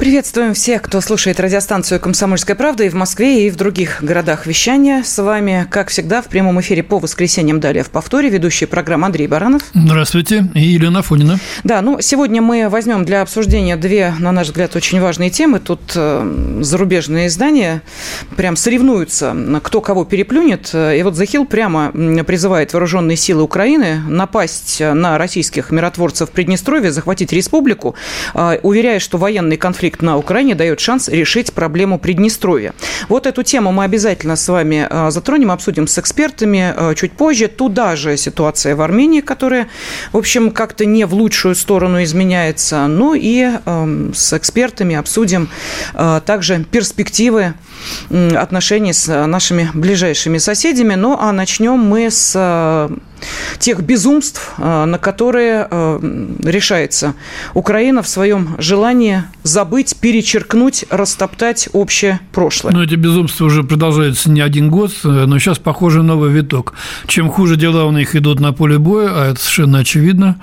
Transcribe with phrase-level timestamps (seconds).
[0.00, 5.02] Приветствуем всех, кто слушает радиостанцию «Комсомольская правда» и в Москве, и в других городах вещания.
[5.02, 9.26] С вами, как всегда, в прямом эфире по воскресеньям далее в повторе ведущая программа Андрей
[9.26, 9.60] Баранов.
[9.74, 10.48] Здравствуйте.
[10.54, 11.38] И Елена Фонина.
[11.64, 15.60] Да, ну, сегодня мы возьмем для обсуждения две, на наш взгляд, очень важные темы.
[15.60, 17.82] Тут э, зарубежные издания
[18.38, 20.74] прям соревнуются, кто кого переплюнет.
[20.74, 21.92] И вот Захил прямо
[22.24, 27.96] призывает вооруженные силы Украины напасть на российских миротворцев в Приднестровье, захватить республику,
[28.32, 32.72] э, уверяя, что военный конфликт конфликт на Украине дает шанс решить проблему Приднестровья.
[33.08, 37.48] Вот эту тему мы обязательно с вами э, затронем, обсудим с экспертами э, чуть позже.
[37.48, 39.66] Туда же ситуация в Армении, которая,
[40.12, 42.86] в общем, как-то не в лучшую сторону изменяется.
[42.86, 45.48] Ну и эм, с экспертами обсудим
[45.94, 47.54] э, также перспективы
[48.10, 50.96] отношений с нашими ближайшими соседями.
[50.96, 52.36] Ну а начнем мы с
[53.58, 57.14] тех безумств, э, на которые э, решается
[57.54, 62.72] Украина в своем желании забыть, перечеркнуть, растоптать общее прошлое.
[62.72, 66.74] Но эти безумства уже продолжаются не один год, э, но сейчас, похоже, новый виток.
[67.06, 70.40] Чем хуже дела у них идут на поле боя, а это совершенно очевидно,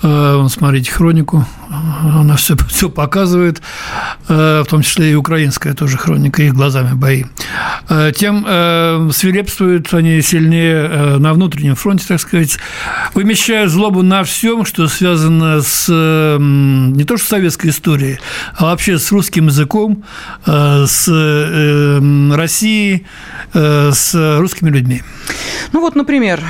[0.00, 3.62] смотрите хронику, она все, все показывает,
[4.28, 7.24] в том числе и украинская тоже хроника, их глазами бои,
[8.14, 12.58] тем свирепствуют они сильнее на внутреннем фронте, так сказать,
[13.14, 15.88] вымещая злобу на всем, что связано с
[16.38, 18.18] не то что советской историей,
[18.56, 20.04] а вообще с русским языком,
[20.46, 23.06] э, с э, Россией,
[23.54, 25.02] э, с русскими людьми.
[25.72, 26.40] Ну вот, например,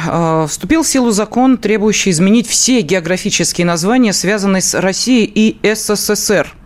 [0.49, 6.49] вступил в силу закон, требующий изменить все географические названия, связанные с Россией и СССР–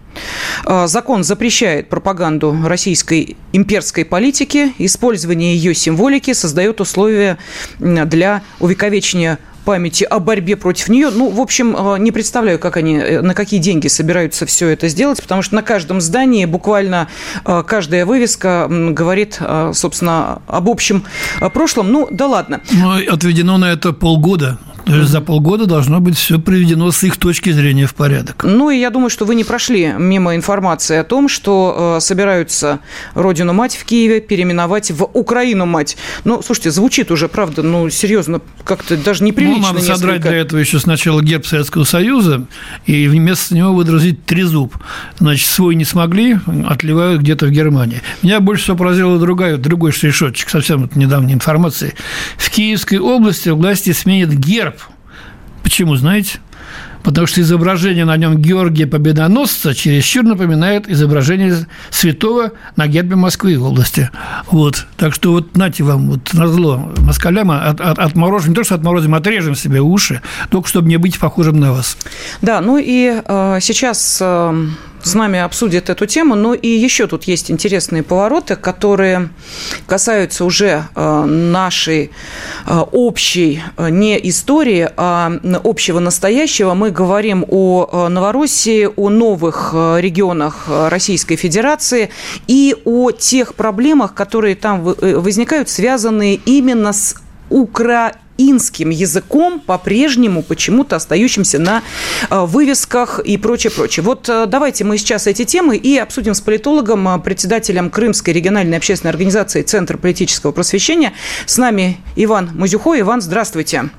[0.86, 4.72] закон запрещает пропаганду российской имперской политики.
[4.78, 7.38] Использование ее символики создает условия
[7.78, 11.10] для увековечения памяти о борьбе против нее.
[11.10, 14.88] Ну, в общем, а, не представляю, как они, э, на какие деньги собираются все это
[14.88, 17.08] сделать, потому что на каждом здании буквально
[17.44, 19.40] а, каждая вывеска говорит,
[19.74, 21.04] собственно, об общем
[21.52, 21.90] прошлом.
[21.90, 22.60] Ну, да ладно.
[22.70, 24.58] Ну, отведено на это полгода.
[24.86, 28.44] То есть за полгода должно быть все приведено с их точки зрения в порядок.
[28.44, 32.78] Ну и я думаю, что вы не прошли мимо информации о том, что э, собираются
[33.14, 35.96] родину мать в Киеве переименовать в Украину мать.
[36.22, 39.56] Ну, слушайте, звучит уже, правда, ну серьезно, как-то даже неприлично.
[39.56, 39.96] Ну, надо несколько.
[39.98, 42.46] содрать для этого еще сначала герб Советского Союза
[42.86, 44.72] и вместо него выдрузить трезуб.
[45.18, 48.02] Значит, свой не смогли, отливают где-то в Германии.
[48.22, 51.94] Меня больше всего поразило другая, другой шрешотчик, совсем недавней информации.
[52.36, 54.75] В Киевской области власти сменят герб
[55.76, 56.38] Почему, знаете?
[57.02, 63.56] Потому что изображение на нем Георгия Победоносца чересчур напоминает изображение святого на гербе Москвы и
[63.56, 64.08] области.
[64.50, 64.86] Вот.
[64.96, 68.74] Так что вот нате вам вот на зло москалям от, от, отморожим, не то, что
[68.74, 71.98] отморозим, отрежем себе уши, только чтобы не быть похожим на вас.
[72.40, 74.68] Да, ну и э, сейчас э,
[75.06, 76.34] с нами обсудит эту тему.
[76.34, 79.28] Но и еще тут есть интересные повороты, которые
[79.86, 82.10] касаются уже э, нашей
[82.66, 85.32] э, общей э, не истории, а
[85.64, 86.74] общего настоящего.
[86.74, 92.10] Мы говорим о Новороссии, о новых регионах Российской Федерации
[92.48, 97.16] и о тех проблемах, которые там возникают, связанные именно с
[97.48, 101.82] Украиной инским языком, по-прежнему почему-то остающимся на
[102.30, 104.04] э, вывесках и прочее, прочее.
[104.04, 108.76] Вот э, давайте мы сейчас эти темы и обсудим с политологом, э, председателем Крымской региональной
[108.76, 111.12] общественной организации Центр политического просвещения.
[111.46, 112.98] С нами Иван Музюхо.
[113.00, 113.90] Иван, здравствуйте.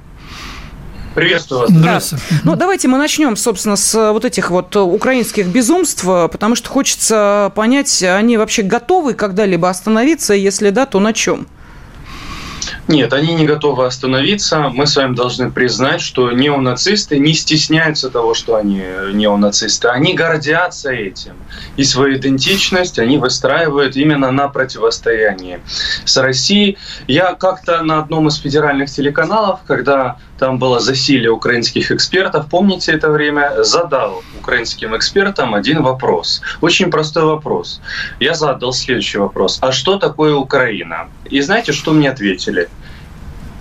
[1.15, 1.69] Приветствую вас.
[1.71, 2.25] Здравствуйте.
[2.29, 2.37] Да.
[2.43, 8.03] Ну, давайте мы начнем, собственно, с вот этих вот украинских безумств, потому что хочется понять,
[8.03, 11.47] они вообще готовы когда-либо остановиться, если да, то на чем?
[12.87, 14.69] Нет, они не готовы остановиться.
[14.69, 18.81] Мы с вами должны признать, что неонацисты не стесняются того, что они
[19.13, 19.89] неонацисты.
[19.89, 21.33] Они гордятся этим.
[21.75, 25.59] И свою идентичность они выстраивают именно на противостоянии
[26.05, 26.77] с Россией.
[27.07, 33.09] Я как-то на одном из федеральных телеканалов, когда там было засилие украинских экспертов, помните это
[33.09, 36.41] время, задал украинским экспертам один вопрос.
[36.61, 37.81] Очень простой вопрос.
[38.19, 39.57] Я задал следующий вопрос.
[39.61, 41.09] А что такое Украина?
[41.29, 42.69] И знаете, что мне ответили?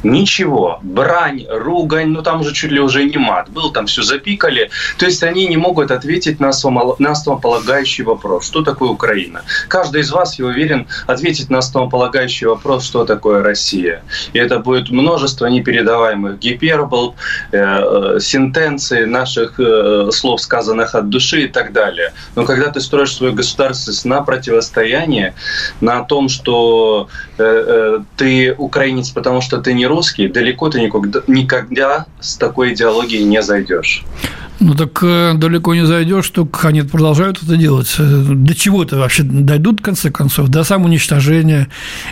[0.06, 0.78] Ничего.
[0.82, 3.48] Брань, ругань, ну там уже чуть ли уже не мат.
[3.50, 4.70] Был, там все запикали.
[4.98, 8.46] То есть они не могут ответить на, основополагающий вопрос.
[8.46, 9.42] Что такое Украина?
[9.68, 14.02] Каждый из вас, я уверен, ответит на основополагающий вопрос, что такое Россия.
[14.32, 17.16] И это будет множество непередаваемых гипербол,
[17.52, 22.12] э, э, сентенций, наших э, слов, сказанных от души и так далее.
[22.36, 25.34] Но когда ты строишь свою государственность на противостояние,
[25.80, 32.36] на том, что ты украинец, потому что ты не русский, далеко ты никогда, никогда с
[32.36, 34.04] такой идеологией не зайдешь.
[34.58, 37.94] Ну так э, далеко не зайдешь, только они продолжают это делать.
[37.98, 40.48] Э, до чего это вообще дойдут, в конце концов?
[40.48, 41.68] До самоуничтожения?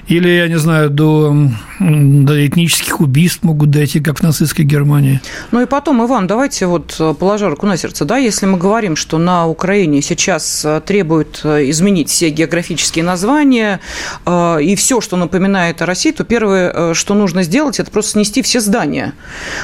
[0.09, 1.35] Или, я не знаю, до,
[1.81, 5.21] до этнических убийств могут дойти, как в нацистской Германии?
[5.53, 8.95] Ну и потом, Иван, давайте вот э, положа руку на сердце, да, если мы говорим,
[8.97, 13.81] что на Украине сейчас требуют изменить все географические названия
[14.27, 18.61] и все, что напоминает о России, то первое, что нужно сделать, это просто снести все
[18.61, 19.15] здания.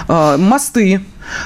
[0.09, 1.01] Мосты,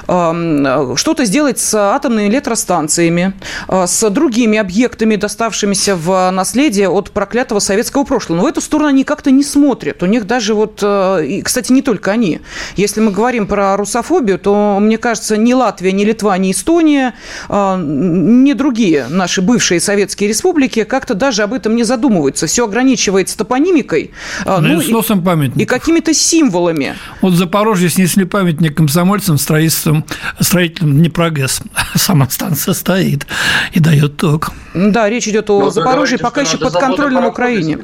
[0.04, 3.34] что-то сделать с атомными электростанциями,
[3.68, 8.38] э, с другими объектами, доставшимися в наследие от проклятого советского прошлого.
[8.38, 10.02] Но в эту сторону они как-то не смотрят.
[10.02, 12.40] У них даже вот, э, и, кстати, не только они.
[12.76, 17.14] Если мы говорим про русофобию, то, мне кажется, ни Латвия, ни Литва, ни Эстония,
[17.48, 22.46] э, ни другие наши бывшие советские республики как-то даже об этом не задумываются.
[22.46, 24.12] Все ограничивается топонимикой
[24.46, 26.94] ну, и, и какими-то символами.
[27.20, 30.04] Вот в Запорожье снесли памятник комсомольцам строительством строительством,
[30.40, 31.62] строительным Днепрогэс.
[31.94, 33.26] Сама станция стоит
[33.72, 34.50] и дает ток.
[34.74, 37.78] Да, речь идет о Но Запорожье, пока еще под контролем Украине.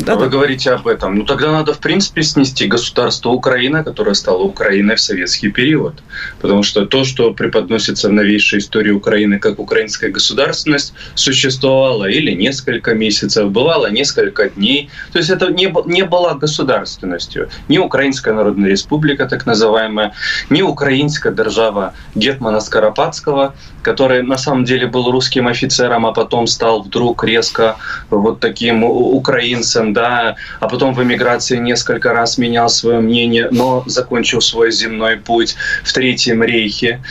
[0.00, 0.30] Да, Вы да.
[0.30, 1.16] говорите об этом.
[1.16, 6.02] Ну тогда надо, в принципе, снести государство Украина, которое стало Украиной в советский период.
[6.40, 12.94] Потому что то, что преподносится в новейшей истории Украины как украинская государственность, существовало или несколько
[12.94, 14.90] месяцев, бывало несколько дней.
[15.12, 17.50] То есть это не, не была государственностью.
[17.68, 20.12] Ни Украинская Народная Республика, так называемая,
[20.48, 26.82] ни Украинская держава Гетмана Скоропадского, который на самом деле был русским офицером, а потом стал
[26.82, 27.76] вдруг резко
[28.10, 34.40] вот таким украинцем, да, а потом в эмиграции несколько раз менял свое мнение, но закончил
[34.40, 37.02] свой земной путь в Третьем рейхе.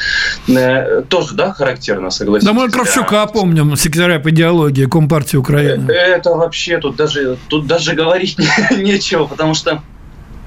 [0.47, 2.47] Э, тоже, да, характерно, согласитесь?
[2.47, 5.91] Да мы Кравчука помним, секретаря по идеологии Компартии Украины.
[5.91, 8.37] Э, это вообще тут даже, тут даже говорить
[8.71, 9.81] нечего, потому что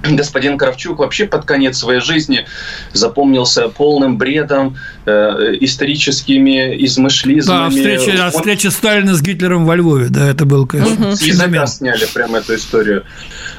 [0.11, 2.47] господин Кравчук вообще под конец своей жизни
[2.93, 4.77] запомнился полным бредом,
[5.07, 7.71] э, историческими измышлизмами.
[7.85, 8.31] Да, встреча, Он...
[8.31, 11.17] встреча Сталина с Гитлером во Львове, да, это был, конечно, угу.
[11.21, 13.05] Языка сняли прямо эту историю.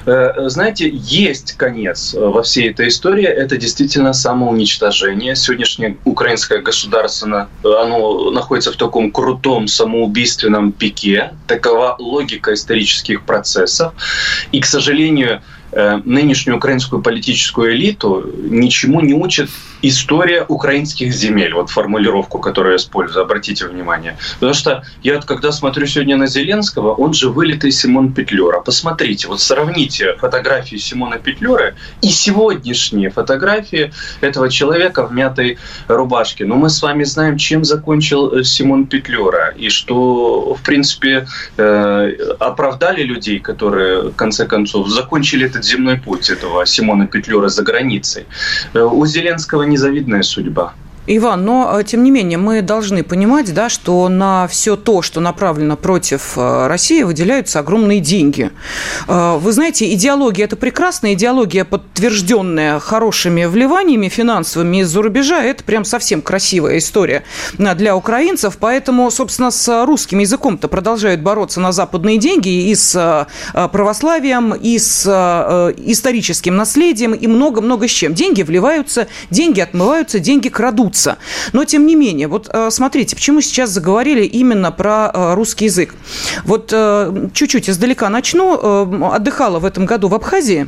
[0.05, 5.35] Э, знаете, есть конец во всей этой истории, это действительно самоуничтожение.
[5.35, 11.33] Сегодняшнее украинское государство, оно находится в таком крутом самоубийственном пике.
[11.47, 13.93] Такова логика исторических процессов.
[14.51, 15.41] И, к сожалению, Э,
[16.05, 19.49] нынешнюю украинскую политическую элиту ничему не учит
[19.83, 21.53] история украинских земель.
[21.53, 24.17] Вот формулировку, которую я использую, обратите внимание.
[24.35, 28.61] Потому что я когда смотрю сегодня на Зеленского, он же вылитый Симон Петлюра.
[28.61, 33.91] Посмотрите, вот сравните фотографии Симона Петлюра и сегодняшние фотографии
[34.21, 36.45] этого человека в мятой рубашке.
[36.45, 39.53] Но мы с вами знаем, чем закончил э, Симон Петлюра.
[39.57, 41.27] И что, в принципе,
[41.57, 47.63] э, оправдали людей, которые, в конце концов, закончили этот земной путь этого Симона Петлюра за
[47.63, 48.25] границей.
[48.73, 50.73] Э, у Зеленского незавидная судьба.
[51.05, 55.19] Иван, но э, тем не менее мы должны понимать, да, что на все то, что
[55.19, 58.51] направлено против э, России, выделяются огромные деньги.
[59.09, 65.43] Э, вы знаете, идеология– это прекрасная идеология, подтвержденная хорошими вливаниями финансовыми из-за рубежа.
[65.43, 67.23] Это прям совсем красивая история
[67.57, 68.57] для украинцев.
[68.57, 75.05] Поэтому, собственно, с русским языком-то продолжают бороться на западные деньги и с православием, и с
[75.77, 78.13] историческим наследием, и много-много с чем.
[78.13, 81.17] Деньги вливаются, деньги отмываются, деньги крадут вернуться.
[81.53, 85.95] Но, тем не менее, вот э, смотрите, почему сейчас заговорили именно про э, русский язык.
[86.43, 89.13] Вот э, чуть-чуть издалека начну.
[89.13, 90.67] Отдыхала в этом году в Абхазии.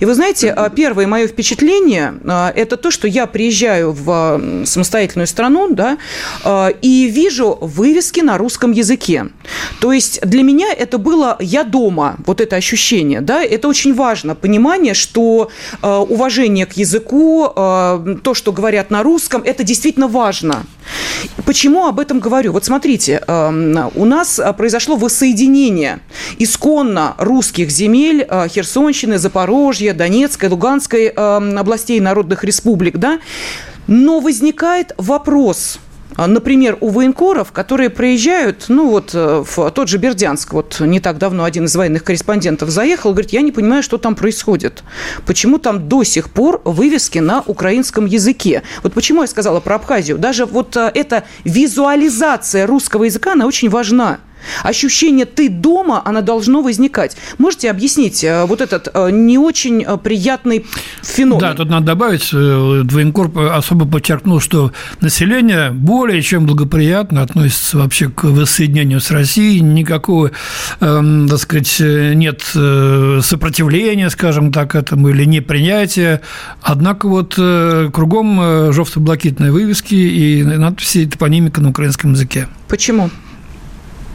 [0.00, 2.14] И вы знаете, первое мое впечатление–
[2.56, 5.98] это то, что я приезжаю в самостоятельную страну, да,
[6.82, 9.26] и вижу вывески на русском языке.
[9.80, 14.34] То есть для меня это было «я дома», вот это ощущение, да, это очень важно,
[14.34, 15.50] понимание, что
[15.82, 20.64] уважение к языку, то, что говорят на русском, это действительно важно.
[21.46, 22.52] Почему об этом говорю?
[22.52, 26.00] Вот смотрите, эм, у нас э, произошло воссоединение
[26.38, 33.18] исконно русских земель э, Херсонщины, Запорожья, Донецкой, Луганской эм, областей народных республик, да?
[33.86, 35.78] Но возникает вопрос–
[36.16, 41.18] например, у военкоров, которые проезжают, ну вот э, в тот же Бердянск, вот не так
[41.18, 44.82] давно один из военных корреспондентов заехал, говорит, я не понимаю, что там происходит.
[45.26, 48.62] Почему там до сих пор вывески на украинском языке?
[48.82, 50.18] Вот почему я сказала про Абхазию.
[50.18, 54.20] Даже вот э, эта визуализация русского языка, она очень важна.
[54.62, 57.16] Ощущение «ты дома», оно должно возникать.
[57.38, 60.66] Можете объяснить э, вот этот э, не очень э, приятный
[61.02, 61.40] феномен?
[61.40, 68.24] Да, тут надо добавить, Двоенкорп особо подчеркнул, что население более чем благоприятно относится вообще к
[68.24, 70.30] воссоединению с Россией, никакого,
[70.80, 72.42] э, так сказать, нет
[73.24, 76.20] сопротивления, скажем так, этому или непринятия,
[76.62, 82.48] однако вот кругом желто-блакитные вывески и надписи и топонимика на украинском языке.
[82.68, 83.10] Почему?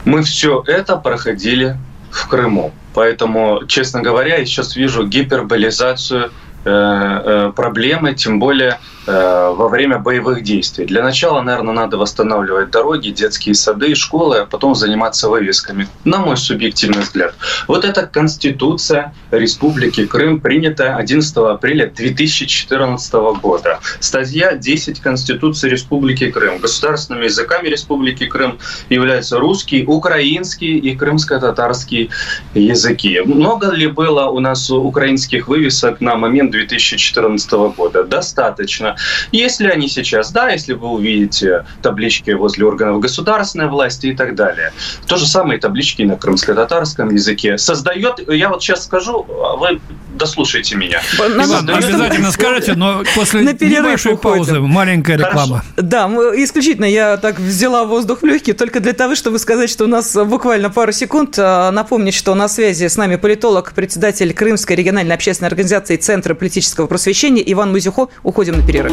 [0.04, 1.76] Мы все это проходили
[2.10, 2.72] в Крыму.
[2.94, 6.30] Поэтому, честно говоря, я сейчас вижу гиперболизацию
[6.64, 10.86] э, э, проблемы, тем более во время боевых действий.
[10.86, 15.88] Для начала, наверное, надо восстанавливать дороги, детские сады, школы, а потом заниматься вывесками.
[16.04, 17.34] На мой субъективный взгляд.
[17.66, 23.80] Вот эта Конституция Республики Крым, принятая 11 апреля 2014 года.
[24.00, 26.58] Статья 10 Конституции Республики Крым.
[26.58, 32.10] Государственными языками Республики Крым являются русский, украинский и крымско-татарский
[32.54, 33.20] языки.
[33.24, 38.04] Много ли было у нас украинских вывесок на момент 2014 года?
[38.04, 38.89] Достаточно.
[39.32, 44.72] Если они сейчас, да, если вы увидите таблички возле органов государственной власти и так далее.
[45.06, 47.58] То же самое таблички на крымско-татарском языке.
[47.58, 49.80] Создает, я вот сейчас скажу, а вы
[50.20, 51.00] дослушайте меня.
[51.18, 54.36] Иван, обязательно скажете, но после на небольшой уходим.
[54.36, 55.64] паузы маленькая реклама.
[55.76, 55.88] Хорошо.
[55.88, 59.88] Да, исключительно я так взяла воздух в легкие только для того, чтобы сказать, что у
[59.88, 61.36] нас буквально пару секунд.
[61.38, 66.86] А, напомнить, что на связи с нами политолог, председатель Крымской региональной общественной организации Центра политического
[66.86, 68.08] просвещения Иван Музюхо.
[68.22, 68.92] Уходим на перерыв.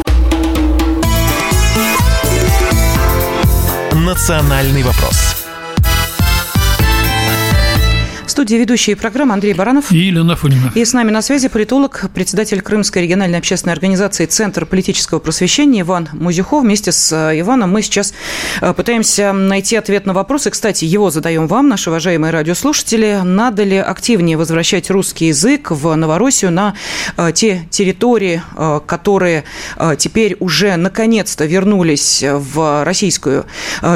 [3.92, 5.27] «Национальный вопрос»
[8.38, 10.70] студии ведущие программы Андрей Баранов и Елена Фонина.
[10.76, 16.08] И с нами на связи политолог, председатель Крымской региональной общественной организации Центр политического просвещения Иван
[16.12, 16.62] Музюхов.
[16.62, 18.14] Вместе с э, Иваном мы сейчас
[18.60, 20.50] э, пытаемся найти ответ на вопросы.
[20.50, 23.18] Кстати, его задаем вам, наши уважаемые радиослушатели.
[23.24, 26.74] Надо ли активнее возвращать русский язык в Новороссию на
[27.16, 28.40] э, те территории,
[28.86, 29.42] которые
[29.98, 33.46] теперь уже наконец-то вернулись в Российскую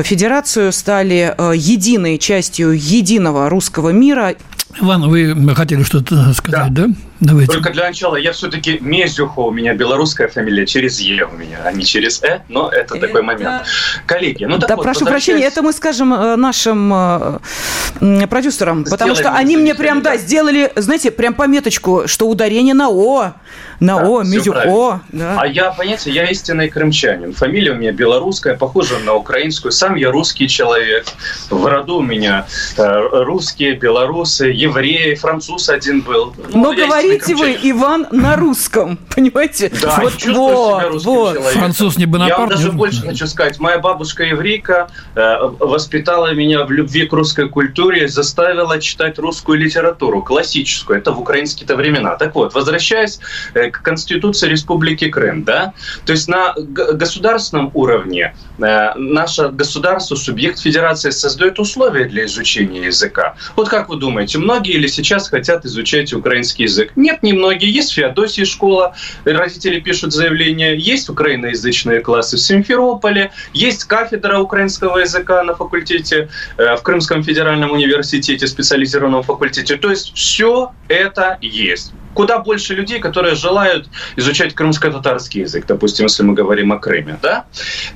[0.03, 4.32] Федерацию, стали единой частью единого русского мира
[4.81, 6.87] Иван, вы хотели что-то сказать, да?
[6.87, 6.95] да?
[7.23, 7.53] Давайте.
[7.53, 11.71] Только для начала, я все-таки Мезюхо, у меня белорусская фамилия, через Е у меня, а
[11.71, 13.07] не через Э, но это, это...
[13.07, 13.63] такой момент.
[14.07, 19.15] Коллеги, ну так Да, вот, прошу прощения, это мы скажем э, нашим э, продюсерам, потому
[19.15, 23.35] что они мне прям, да, сделали, знаете, прям пометочку, что ударение на О,
[23.79, 25.01] на да, О, Мезюхо.
[25.13, 25.39] Да.
[25.41, 27.35] А я, понимаете, я истинный крымчанин.
[27.35, 29.73] Фамилия у меня белорусская, похожа на украинскую.
[29.73, 31.07] Сам я русский человек.
[31.51, 36.35] В роду у меня э, русские, белорусы, евреи, француз один был.
[36.53, 39.71] Ну, но говори говорите вы, Иван, на русском, понимаете?
[39.81, 41.35] Да, вот, чувствую вот, себя русским вот.
[41.35, 41.61] человеком.
[41.61, 42.39] Француз не Бонапарт.
[42.39, 43.59] Я вам даже больше хочу сказать.
[43.59, 50.23] Моя бабушка еврейка э, воспитала меня в любви к русской культуре, заставила читать русскую литературу,
[50.23, 50.99] классическую.
[50.99, 52.17] Это в украинские-то времена.
[52.17, 53.21] Так вот, возвращаясь
[53.55, 60.59] э, к Конституции Республики Крым, да, то есть на государственном уровне э, наше государство, субъект
[60.59, 63.35] федерации создает условия для изучения языка.
[63.57, 66.92] Вот как вы думаете, многие ли сейчас хотят изучать украинский язык?
[66.97, 67.71] Нет, немногие.
[67.71, 68.95] Есть в школа,
[69.25, 70.77] родители пишут заявление.
[70.79, 73.33] Есть украиноязычные классы в Симферополе.
[73.53, 79.77] Есть кафедра украинского языка на факультете, э, в Крымском федеральном университете, специализированном факультете.
[79.77, 86.23] То есть все это есть куда больше людей, которые желают изучать крымско-татарский язык, допустим, если
[86.23, 87.47] мы говорим о Крыме, да?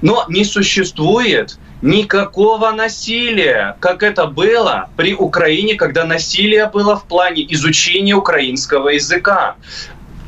[0.01, 7.45] Но не существует никакого насилия, как это было при Украине, когда насилие было в плане
[7.53, 9.57] изучения украинского языка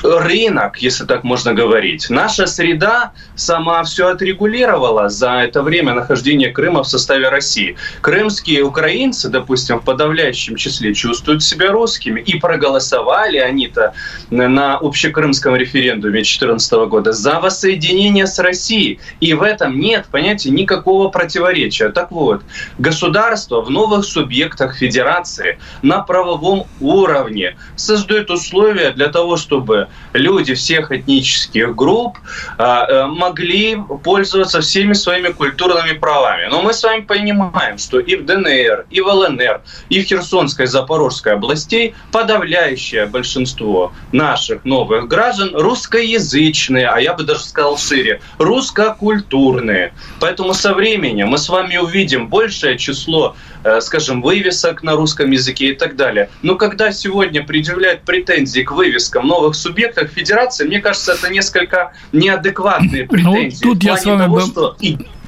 [0.03, 2.07] рынок, если так можно говорить.
[2.11, 7.77] Наша среда сама все отрегулировала за это время нахождения Крыма в составе России.
[8.01, 12.21] Крымские украинцы, допустим, в подавляющем числе чувствуют себя русскими.
[12.21, 13.95] И проголосовали они-то
[14.31, 19.01] на общекрымском референдуме 2014 года за воссоединение с Россией.
[19.21, 21.89] И в этом нет, понимаете, никакого противоречия.
[21.91, 22.43] Так вот,
[22.79, 30.93] государство в новых субъектах федерации на правовом уровне создает условия для того, чтобы люди всех
[30.93, 32.19] этнических групп
[32.59, 36.49] э, могли пользоваться всеми своими культурными правами.
[36.51, 40.67] Но мы с вами понимаем, что и в ДНР, и в ЛНР, и в Херсонской,
[40.67, 49.93] Запорожской областей подавляющее большинство наших новых граждан русскоязычные, а я бы даже сказал шире, русскокультурные.
[50.21, 53.37] Поэтому со временем мы с вами увидим большее число
[53.81, 56.29] скажем, вывесок на русском языке и так далее.
[56.43, 63.07] Но когда сегодня предъявляют претензии к вывескам новых субъектов Федерации, мне кажется, это несколько неадекватные
[63.07, 63.65] претензии.
[63.65, 64.77] Ну, тут я с вами того, что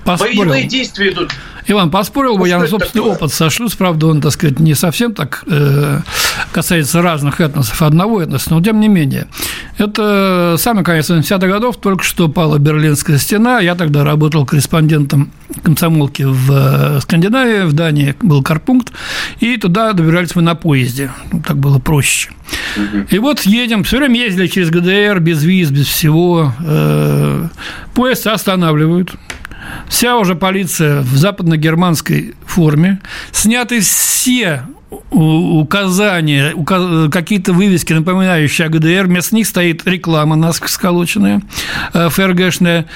[0.05, 1.31] боевые действия идут
[1.67, 3.17] Иван, поспорил бы, я на собственный такое?
[3.17, 6.01] опыт сошлюсь, правда, он, так сказать, не совсем так э,
[6.53, 9.29] касается разных этносов, одного этноса, но тем не менее.
[9.79, 15.31] Это самый конец 70-х годов, только что пала Берлинская стена, я тогда работал корреспондентом
[15.63, 18.93] комсомолки в э, Скандинавии, в Дании был карпункт,
[19.41, 22.31] и туда добирались мы на поезде, ну, так было проще.
[23.11, 26.53] И вот едем, все время ездили через ГДР, без виз, без всего.
[26.65, 27.49] Э,
[27.95, 29.13] поезд останавливают,
[29.89, 33.01] вся уже полиция в западно-германской форме,
[33.33, 34.65] сняты все
[35.11, 36.55] указания,
[37.11, 41.43] какие-то вывески, напоминающие о ГДР, вместо них стоит реклама насколько сколоченная,
[41.93, 42.87] э, ФРГшная,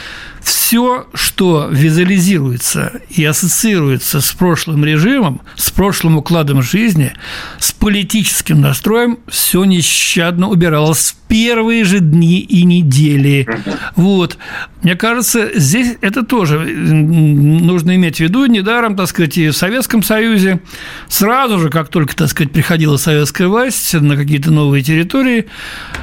[0.42, 7.12] все, что визуализируется и ассоциируется с прошлым режимом, с прошлым укладом жизни,
[7.58, 13.48] с политическим настроем, все нещадно убиралось первые же дни и недели.
[13.96, 14.38] Вот.
[14.82, 18.46] Мне кажется, здесь это тоже нужно иметь в виду.
[18.46, 20.60] Недаром, так сказать, и в Советском Союзе
[21.08, 25.46] сразу же, как только, так сказать, приходила советская власть на какие-то новые территории,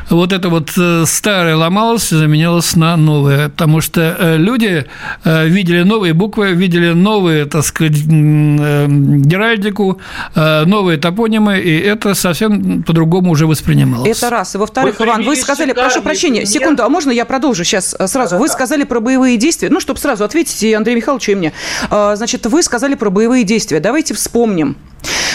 [0.10, 4.86] вот это вот э, старое ломалось и заменялось на новое, потому что э, люди
[5.24, 10.01] э, видели новые буквы, видели новые, так сказать, геральдику,
[10.36, 14.18] новые топонимы, и это совсем по-другому уже воспринималось.
[14.18, 14.56] Это раз.
[14.56, 18.38] И во-вторых, Иван, вы сказали, прошу прощения, секунду, а можно я продолжу сейчас сразу?
[18.38, 21.54] Вы сказали про боевые действия, ну, чтобы сразу ответить и Андрею Михайловичу, и мне.
[21.90, 23.80] Значит, вы сказали про боевые действия.
[23.80, 24.78] Давайте вспомним,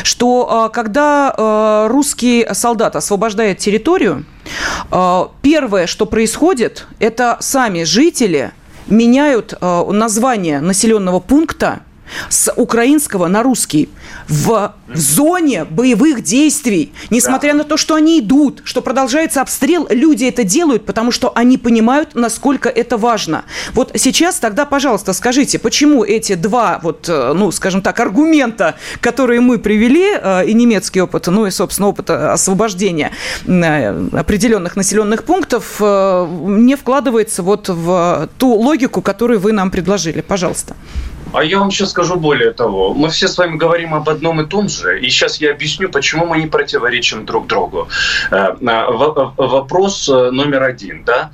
[0.03, 4.25] что когда русский солдат освобождает территорию,
[5.43, 8.53] первое, что происходит, это сами жители–
[8.89, 11.81] меняют э, название населенного пункта
[12.29, 13.89] с украинского на русский
[14.29, 16.93] в, в зоне боевых действий.
[17.11, 17.59] Несмотря да.
[17.59, 22.15] на то, что они идут, что продолжается обстрел, люди это делают, потому что они понимают,
[22.15, 23.45] насколько это важно.
[23.73, 29.41] Вот сейчас тогда, пожалуйста, скажите, почему эти два, вот, э, ну, скажем так, аргумента, которые
[29.41, 33.13] мы привели, э, и немецкий опыт, ну и, собственно, опыт освобождения
[33.47, 40.21] э, определенных населенных пунктов не вкладывается вот в ту логику, которую вы нам предложили.
[40.21, 40.77] Пожалуйста.
[41.37, 42.95] А я вам сейчас скажу более того.
[42.95, 44.99] Мы все с вами говорим об одном и том же.
[45.01, 47.89] И сейчас я объясню, почему мы не противоречим друг другу.
[48.31, 51.05] Э, э, вопрос э, номер один.
[51.05, 51.31] Да?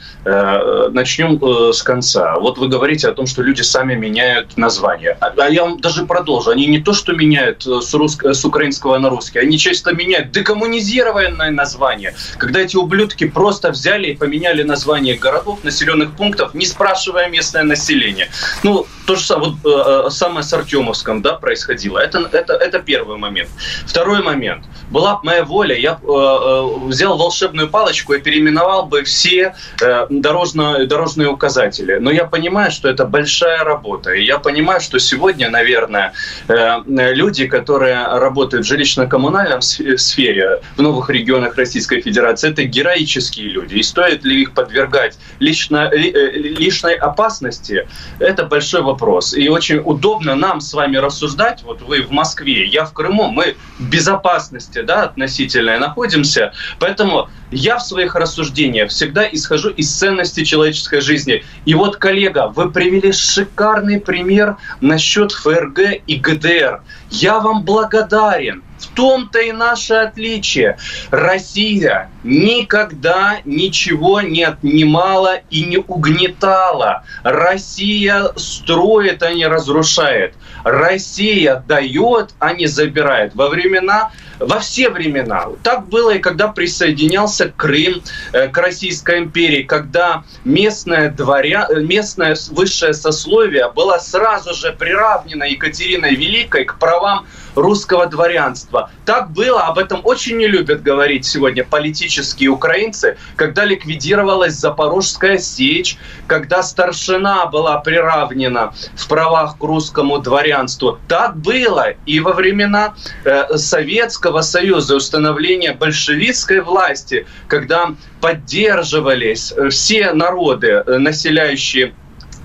[0.91, 1.41] Начнем
[1.73, 2.37] с конца.
[2.41, 5.17] Вот вы говорите о том, что люди сами меняют название.
[5.21, 6.51] А, а я вам даже продолжу.
[6.51, 11.51] Они не то, что меняют с, русско- с украинского на русский, они часто меняют декоммунизированное
[11.51, 12.15] название.
[12.39, 18.29] Когда эти ублюдки просто взяли и поменяли название городов, населенных пунктов, не спрашивая местное население.
[18.65, 19.51] Ну, то же самое.
[19.51, 21.99] Вот, Э, самое с Артемовском да, происходило.
[21.99, 23.49] Это, это, это первый момент.
[23.87, 24.65] Второй момент.
[24.91, 30.07] Была бы моя воля, я э, э, взял волшебную палочку и переименовал бы все э,
[30.11, 31.99] дорожно, дорожные указатели.
[32.01, 34.13] Но я понимаю, что это большая работа.
[34.13, 36.13] И я понимаю, что сегодня, наверное,
[36.49, 43.77] э, люди, которые работают в жилищно-коммунальном сфере в новых регионах Российской Федерации, это героические люди.
[43.77, 47.87] И стоит ли их подвергать лично, э, лишней опасности,
[48.19, 48.92] это большой вопрос.
[49.35, 53.57] И очень удобно нам с вами рассуждать, вот вы в Москве, я в Крыму, мы
[53.79, 61.01] в безопасности да, относительной находимся, поэтому я в своих рассуждениях всегда исхожу из ценности человеческой
[61.01, 61.45] жизни.
[61.65, 66.83] И вот, коллега, вы привели шикарный пример насчет ФРГ и ГДР.
[67.11, 68.63] Я вам благодарен.
[68.83, 70.77] В том-то и наше отличие.
[71.11, 77.05] Россия никогда ничего не отнимала и не угнетала.
[77.23, 80.35] Россия строит, а не разрушает.
[80.65, 83.35] Россия дает, а не забирает.
[83.35, 84.11] Во времена
[84.43, 85.47] во все времена.
[85.63, 91.67] Так было и когда присоединялся Крым э, к Российской империи, когда местное, дворя...
[91.69, 98.91] Э, местное высшее сословие было сразу же приравнено Екатериной Великой к правам русского дворянства.
[99.05, 105.97] Так было, об этом очень не любят говорить сегодня политические украинцы, когда ликвидировалась Запорожская сечь,
[106.27, 110.99] когда старшина была приравнена в правах к русскому дворянству.
[111.09, 120.83] Так было и во времена э, Советского Союза, установления большевистской власти, когда поддерживались все народы,
[120.87, 121.95] э, населяющие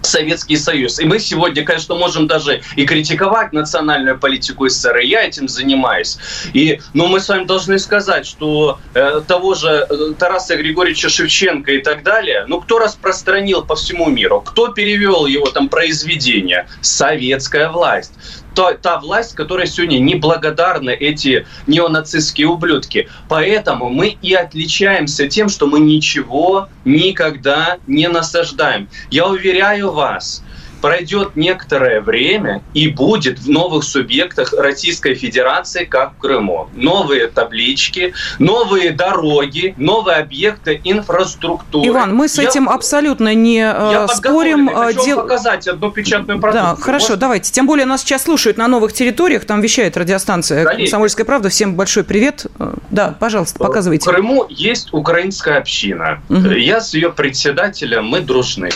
[0.07, 0.99] Советский Союз.
[0.99, 6.17] И мы сегодня, конечно, можем даже и критиковать национальную политику СССР, и я этим занимаюсь.
[6.53, 11.71] И, но мы с вами должны сказать, что э, того же э, Тараса Григорьевича Шевченко
[11.71, 16.67] и так далее, ну, кто распространил по всему миру, кто перевел его там произведение?
[16.81, 18.13] Советская власть
[18.57, 23.07] та, та власть, которая сегодня неблагодарны эти неонацистские ублюдки.
[23.29, 28.89] Поэтому мы и отличаемся тем, что мы ничего никогда не насаждаем.
[29.11, 30.43] Я уверяю вас,
[30.87, 36.69] пройдет некоторое время и будет в новых субъектах Российской Федерации, как в Крыму.
[36.75, 41.89] Новые таблички, новые дороги, новые объекты инфраструктуры.
[41.89, 44.69] Иван, мы с этим я, абсолютно не э, я спорим.
[44.69, 45.17] Я хочу Дел...
[45.17, 46.77] показать одну печатную продукцию.
[46.77, 47.19] Да, хорошо, Может...
[47.19, 47.51] давайте.
[47.51, 50.83] Тем более нас сейчас слушают на новых территориях, там вещает радиостанция Коллеги.
[50.83, 51.49] «Комсомольская правда».
[51.49, 52.45] Всем большой привет.
[52.59, 54.09] Э, да, пожалуйста, показывайте.
[54.09, 56.21] В Крыму есть украинская община.
[56.29, 56.47] Угу.
[56.51, 58.69] Я с ее председателем, мы дружны.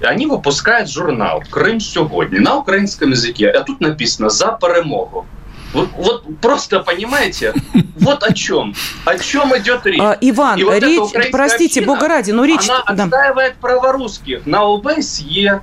[0.00, 3.48] Они выпускают журнал «Крым сегодня» на украинском языке.
[3.48, 5.26] А тут написано «За перемогу».
[5.72, 7.52] Вот, вот просто понимаете,
[7.96, 10.00] вот о чем, о чем идет речь.
[10.00, 12.68] А, Иван, вот речь, простите, община, бога ради, но речь...
[12.68, 15.62] Она отстаивает права русских на ОБСЕ,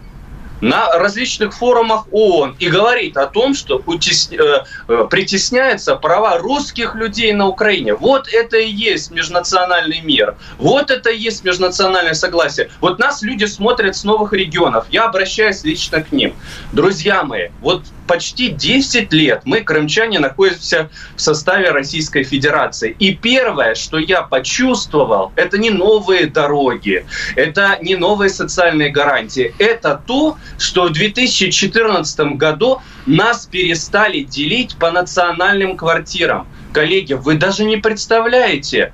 [0.63, 4.29] на различных форумах ООН и говорит о том, что утес...
[4.31, 7.95] Э, э, притесняются права русских людей на Украине.
[7.95, 10.37] Вот это и есть межнациональный мир.
[10.57, 12.69] Вот это и есть межнациональное согласие.
[12.79, 14.85] Вот нас люди смотрят с новых регионов.
[14.89, 16.33] Я обращаюсь лично к ним.
[16.71, 22.95] Друзья мои, вот почти 10 лет мы, крымчане, находимся в составе Российской Федерации.
[22.99, 29.53] И первое, что я почувствовал, это не новые дороги, это не новые социальные гарантии.
[29.59, 36.47] Это то, что в 2014 году нас перестали делить по национальным квартирам.
[36.73, 38.93] Коллеги, вы даже не представляете,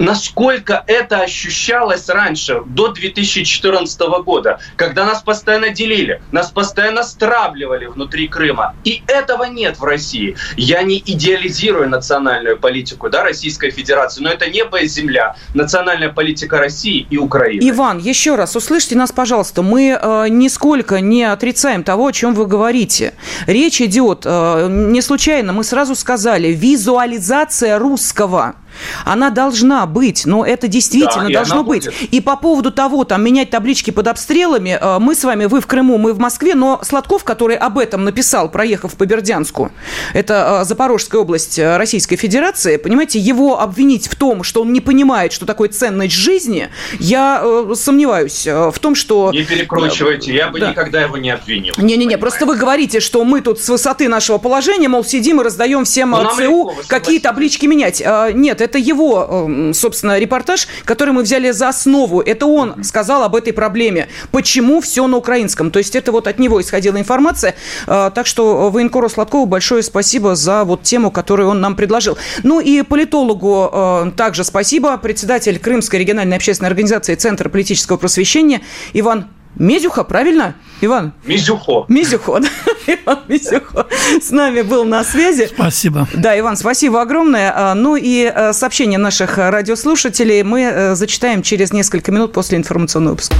[0.00, 8.26] насколько это ощущалось раньше, до 2014 года, когда нас постоянно делили, нас постоянно стравливали внутри
[8.26, 8.74] Крыма.
[8.82, 10.36] И этого нет в России.
[10.56, 15.36] Я не идеализирую национальную политику да, Российской Федерации, но это небо и земля.
[15.54, 17.60] Национальная политика России и Украины.
[17.68, 19.62] Иван, еще раз, услышьте нас, пожалуйста.
[19.62, 23.12] Мы э, нисколько не отрицаем того, о чем вы говорите.
[23.46, 28.54] Речь идет, э, не случайно, мы сразу сказали, визуализация русского–
[29.04, 31.86] она должна быть, но это действительно да, должно быть.
[31.86, 32.12] Будет.
[32.12, 35.66] И по поводу того, там, менять таблички под обстрелами, э, мы с вами, вы в
[35.66, 39.70] Крыму, мы в Москве, но Сладков, который об этом написал, проехав по Бердянску,
[40.12, 44.80] это э, Запорожская область э, Российской Федерации, понимаете, его обвинить в том, что он не
[44.80, 49.30] понимает, что такое ценность жизни, я сомневаюсь в том, что...
[49.32, 50.70] Не перекручивайте, я бы да.
[50.70, 51.74] никогда его не обвинил.
[51.76, 55.84] Не-не-не, просто вы говорите, что мы тут с высоты нашего положения, мол, сидим и раздаем
[55.84, 58.02] всем но ЦУ какие таблички менять.
[58.34, 62.20] Нет, это его, эм, собственно, репортаж, который мы взяли за основу.
[62.20, 64.08] Это он сказал об этой проблеме.
[64.30, 65.70] Почему все на украинском?
[65.70, 67.54] То есть это вот от него исходила информация.
[67.86, 72.18] Э, так что военкору Сладкову большое спасибо за вот тему, которую он нам предложил.
[72.42, 74.96] Ну и политологу э, также спасибо.
[74.98, 78.60] Председатель Крымской региональной общественной организации Центра политического просвещения
[78.92, 81.12] Иван Медюха, правильно, Иван?
[81.24, 81.84] Мизюхо.
[81.88, 82.48] Мизюхо, да.
[82.86, 83.86] Иван Мизюхо
[84.20, 85.48] с нами был на связи.
[85.52, 86.08] Спасибо.
[86.14, 87.52] Да, Иван, спасибо огромное.
[87.54, 93.12] А, ну и э, сообщения наших радиослушателей мы э, зачитаем через несколько минут после информационного
[93.12, 93.34] выпуска.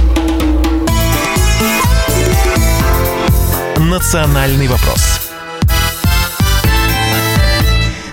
[3.77, 5.20] Национальный вопрос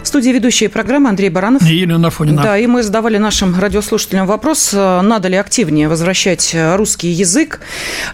[0.08, 1.62] студии ведущие программы Андрей Баранов.
[1.62, 2.42] И Елена Афонина.
[2.42, 7.60] Да, и мы задавали нашим радиослушателям вопрос, э, надо ли активнее возвращать э, русский язык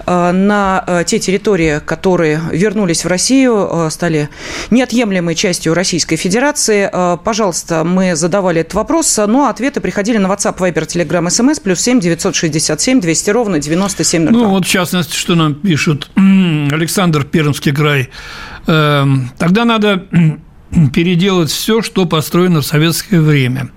[0.07, 4.29] э, на те территории, которые вернулись в Россию, стали
[4.71, 6.91] неотъемлемой частью Российской Федерации.
[7.25, 11.63] Пожалуйста, мы задавали этот вопрос, но ну, а ответы приходили на WhatsApp, Viber, Telegram, SMS,
[11.63, 14.43] плюс 7 967 200 ровно 9702.
[14.43, 16.11] Ну, вот в частности, что нам пишут.
[16.17, 18.11] Александр, Пермский край.
[18.67, 20.07] Эм, тогда надо
[20.95, 23.71] переделать все, что построено в советское время.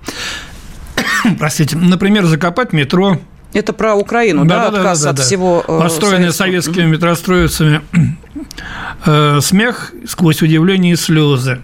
[1.38, 3.18] Простите, например, закопать метро.
[3.54, 5.22] Это про Украину, да, да, да отказ да, да, от да.
[5.22, 6.74] всего э, Построенные советского.
[6.74, 7.80] советскими метростроицами
[9.06, 11.60] э, смех сквозь удивление и слезы.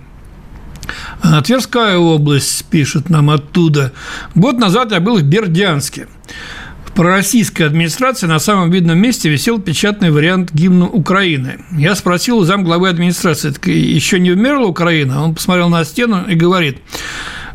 [1.22, 3.92] А Тверская область пишет нам оттуда.
[4.34, 6.08] Год назад я был в Бердянске.
[6.94, 11.58] Пророссийской администрации на самом видном месте висел печатный вариант гимна Украины.
[11.76, 15.24] Я спросил у замглавы администрации, еще не умерла Украина?
[15.24, 16.78] Он посмотрел на стену и говорит,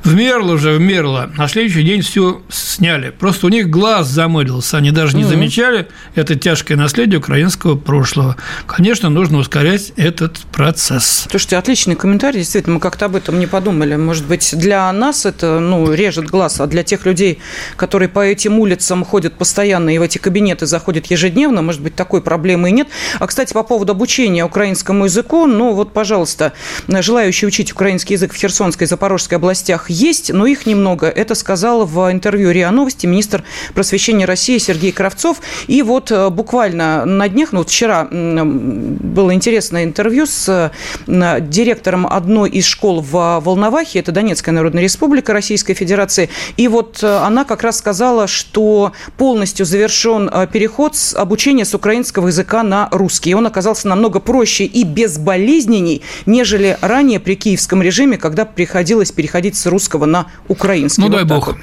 [0.04, 1.30] Вмерло уже, вмерло.
[1.38, 3.10] На следующий день все сняли.
[3.10, 4.78] Просто у них глаз замылился.
[4.78, 8.38] Они даже не замечали это тяжкое наследие украинского прошлого.
[8.66, 11.28] Конечно, нужно ускорять этот процесс.
[11.30, 12.40] Слушайте, отличный комментарий.
[12.40, 13.96] Действительно, мы как-то об этом не подумали.
[13.96, 17.40] Может быть, для нас это ну, режет глаз, а для тех людей,
[17.76, 22.22] которые по этим улицам ходят постоянно и в эти кабинеты заходят ежедневно, может быть, такой
[22.22, 22.88] проблемы и нет.
[23.20, 26.54] А, кстати, по поводу обучения украинскому языку, ну вот, пожалуйста,
[26.88, 31.08] желающие учить украинский язык в Херсонской и Запорожской областях есть, но их немного.
[31.08, 35.42] Это сказал в интервью РИА Новости министр просвещения России Сергей Кравцов.
[35.68, 40.72] И вот э, буквально на днях, ну вот вчера было интересное интервью с
[41.08, 46.30] э, директором одной из школ в Волновахе, это Донецкая Народная Республика Российской Федерации.
[46.58, 52.28] И вот э, она как раз сказала, что полностью завершен переход с обучения с украинского
[52.28, 53.32] языка на русский.
[53.32, 59.56] И он оказался намного проще и безболезненней, нежели ранее при киевском режиме, когда приходилось переходить
[59.56, 61.02] с русского русского на украинский.
[61.02, 61.48] Ну, вот дай бог.
[61.48, 61.56] Вот.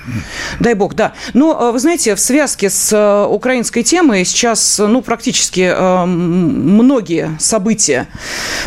[0.59, 1.13] Дай бог, да.
[1.35, 7.37] Но, э, вы знаете, в связке с э, украинской темой сейчас, ну, практически э, многие
[7.39, 8.09] события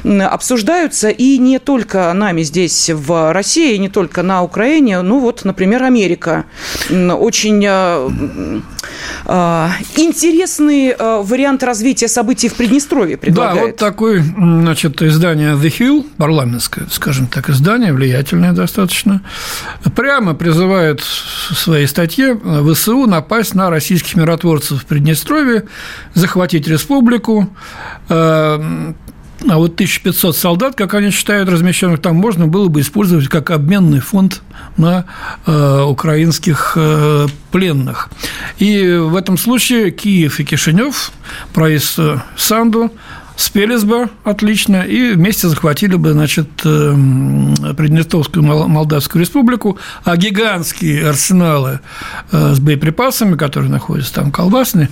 [0.03, 5.83] обсуждаются, и не только нами здесь в России, не только на Украине, ну, вот, например,
[5.83, 6.45] Америка.
[6.89, 7.63] Очень
[9.25, 13.55] интересный вариант развития событий в Приднестровье предлагает.
[13.55, 19.21] Да, вот такой, значит, издание The Hill, парламентское, скажем так, издание, влиятельное достаточно,
[19.95, 22.39] прямо призывает в своей статье
[22.73, 25.65] ВСУ напасть на российских миротворцев в Приднестровье,
[26.13, 27.49] захватить республику,
[28.09, 28.93] э,
[29.47, 34.01] а вот 1500 солдат, как они считают, размещенных там, можно было бы использовать как обменный
[34.01, 34.41] фонд
[34.75, 35.05] на
[35.45, 38.09] э, украинских э, пленных.
[38.57, 41.11] И в этом случае Киев и Кишинев,
[41.53, 41.99] проезд
[42.35, 42.91] Санду,
[43.39, 51.79] спелись бы отлично и вместе захватили бы, значит, эм, Приднестровскую Молдавскую республику, а гигантские арсеналы
[52.31, 54.89] э, с боеприпасами, которые находятся там колбасные,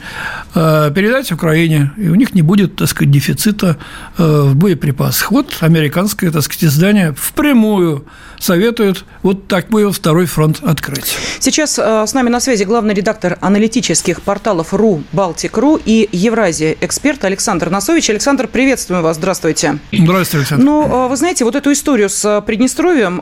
[0.56, 3.78] э, передать Украине, и у них не будет, так сказать, дефицита
[4.18, 5.32] э, в боеприпасах.
[5.32, 8.06] Вот американское, так сказать, издание впрямую
[8.40, 11.16] советует вот такой второй фронт открыть.
[11.40, 17.70] Сейчас с нами на связи главный редактор аналитических порталов РУ, Балтик.ру и Евразия эксперт Александр
[17.70, 18.10] Носович.
[18.10, 19.18] Александр приветствуем вас.
[19.18, 19.80] Здравствуйте.
[19.92, 20.66] Здравствуйте, Александр.
[20.66, 23.22] Ну, а, вы знаете, вот эту историю с Приднестровьем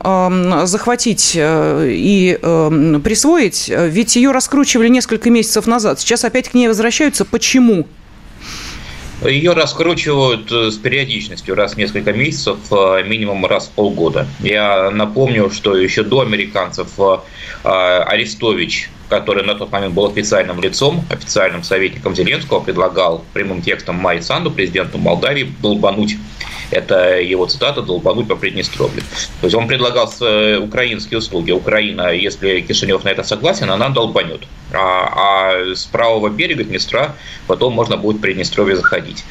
[0.66, 2.38] захватить э, и
[3.02, 6.00] присвоить, э, ведь ее раскручивали несколько месяцев назад.
[6.00, 7.24] Сейчас опять к ней возвращаются.
[7.24, 7.86] Почему?
[9.24, 12.58] Ее раскручивают э, с периодичностью раз в несколько месяцев,
[13.06, 14.26] минимум раз в полгода.
[14.40, 16.88] Я напомню, что еще до американцев
[17.62, 24.20] Арестович который на тот момент был официальным лицом, официальным советником Зеленского, предлагал прямым текстом Майи
[24.20, 26.16] Санду, президенту Молдавии, долбануть
[26.70, 29.02] это его цитата «долбануть по Приднестровью».
[29.40, 31.52] То есть он предлагал э, украинские услуги.
[31.52, 34.42] Украина, если Кишинев на это согласен, она долбанет.
[34.76, 39.24] А, а с правого берега Днестра потом можно будет в Приднестровье заходить.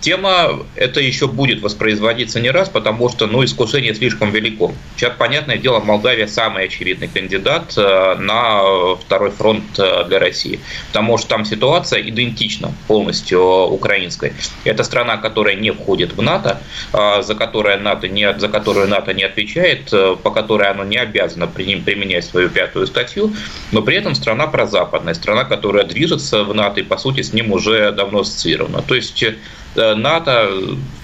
[0.00, 4.72] Тема это еще будет воспроизводиться не раз, потому что ну, искушение слишком велико.
[4.96, 10.58] Сейчас, понятное дело, Молдавия самый очевидный кандидат э, на второй фронт э, для России,
[10.88, 14.32] потому что там ситуация идентична полностью украинской.
[14.64, 19.12] Это страна, которая не входит в НАТО, э, за, которой НАТО не, за которую НАТО
[19.12, 19.90] не отвечает,
[20.22, 23.34] по которой оно не обязано применять свою пятую статью,
[23.70, 27.52] но при этом страна прозападная, страна, которая движется в НАТО и, по сути, с ним
[27.52, 28.82] уже давно ассоциирована.
[28.82, 29.34] То есть Э,
[29.76, 30.50] НАТО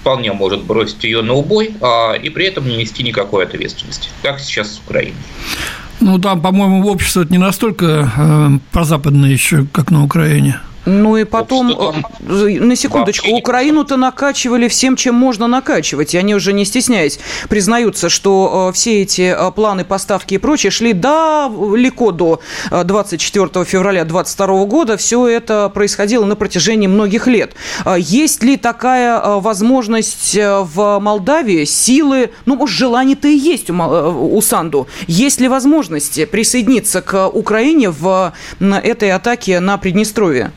[0.01, 4.39] вполне может бросить ее на убой а, и при этом не нести никакой ответственности, как
[4.39, 5.15] сейчас с Украиной.
[5.99, 10.59] Ну, там, по-моему, общество не настолько э, прозападное еще, как на Украине.
[10.87, 16.15] Ну и потом, э, на секундочку, Украину-то накачивали всем, чем можно накачивать.
[16.15, 17.19] И они уже не стесняясь
[17.49, 22.39] признаются, что э, все эти э, планы поставки и прочее шли далеко до
[22.71, 24.95] 24 февраля 2022 года.
[24.95, 27.53] Все это происходило на протяжении многих лет.
[27.97, 34.87] Есть ли такая возможность в Молдавии, силы, ну, может, желание-то и есть у, у Санду.
[35.07, 40.53] Есть ли возможность присоединиться к Украине в этой атаке на Приднестровье?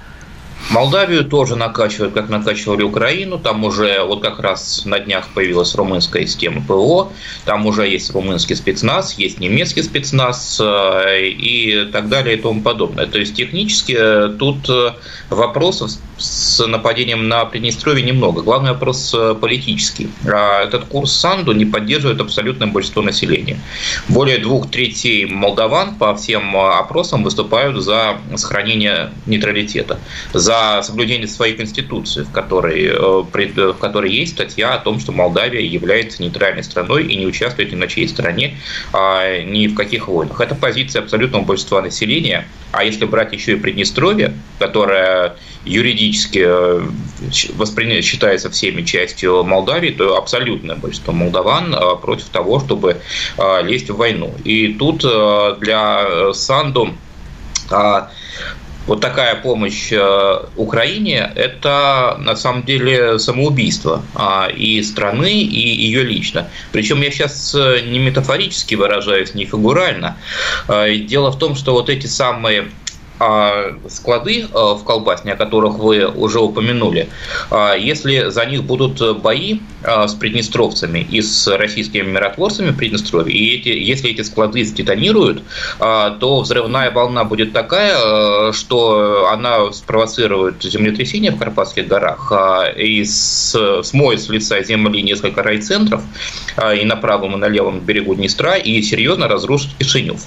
[0.68, 3.38] Молдавию тоже накачивают, как накачивали Украину.
[3.38, 7.12] Там уже вот как раз на днях появилась румынская система ПВО.
[7.44, 13.06] Там уже есть румынский спецназ, есть немецкий спецназ э, и так далее и тому подобное.
[13.06, 14.92] То есть технически э, тут э,
[15.28, 18.42] вопросов с нападением на Приднестровье немного.
[18.42, 20.10] Главный вопрос политический.
[20.26, 23.58] А этот курс Санду не поддерживает абсолютное большинство населения.
[24.08, 29.98] Более двух третей молдаван по всем опросам выступают за сохранение нейтралитета,
[30.34, 30.49] за
[30.82, 36.22] соблюдение своей конституции, в которой, э, в которой есть статья о том, что Молдавия является
[36.22, 38.56] нейтральной страной и не участвует ни на чьей стороне,
[38.92, 40.40] а ни в каких войнах.
[40.40, 42.46] Это позиция абсолютного большинства населения.
[42.72, 46.80] А если брать еще и Приднестровье, которое юридически э,
[47.54, 48.00] восприня...
[48.02, 53.00] считается всеми частью Молдавии, то абсолютное большинство молдаван э, против того, чтобы
[53.62, 54.34] лезть в войну.
[54.44, 56.94] И тут для Санду
[58.86, 59.92] вот такая помощь
[60.56, 64.02] Украине– это на самом деле самоубийство
[64.54, 66.48] и страны, и ее лично.
[66.72, 70.16] Причем я сейчас не метафорически выражаюсь, не фигурально.
[70.68, 72.66] Дело в том, что вот эти самые а,
[73.88, 77.08] склады а, в колбасне, о которых вы уже упомянули,
[77.50, 83.68] а, если за них будут бои с приднестровцами и с российскими миротворцами Приднестровья, и эти,
[83.68, 85.42] если эти склады сдетонируют,
[85.78, 92.30] то взрывная волна будет такая, что она спровоцирует землетрясение в Карпатских горах
[92.76, 96.02] и смоет с лица земли несколько райцентров
[96.76, 100.26] и на правом, и на левом берегу Днестра, и серьезно разрушит Кишинев.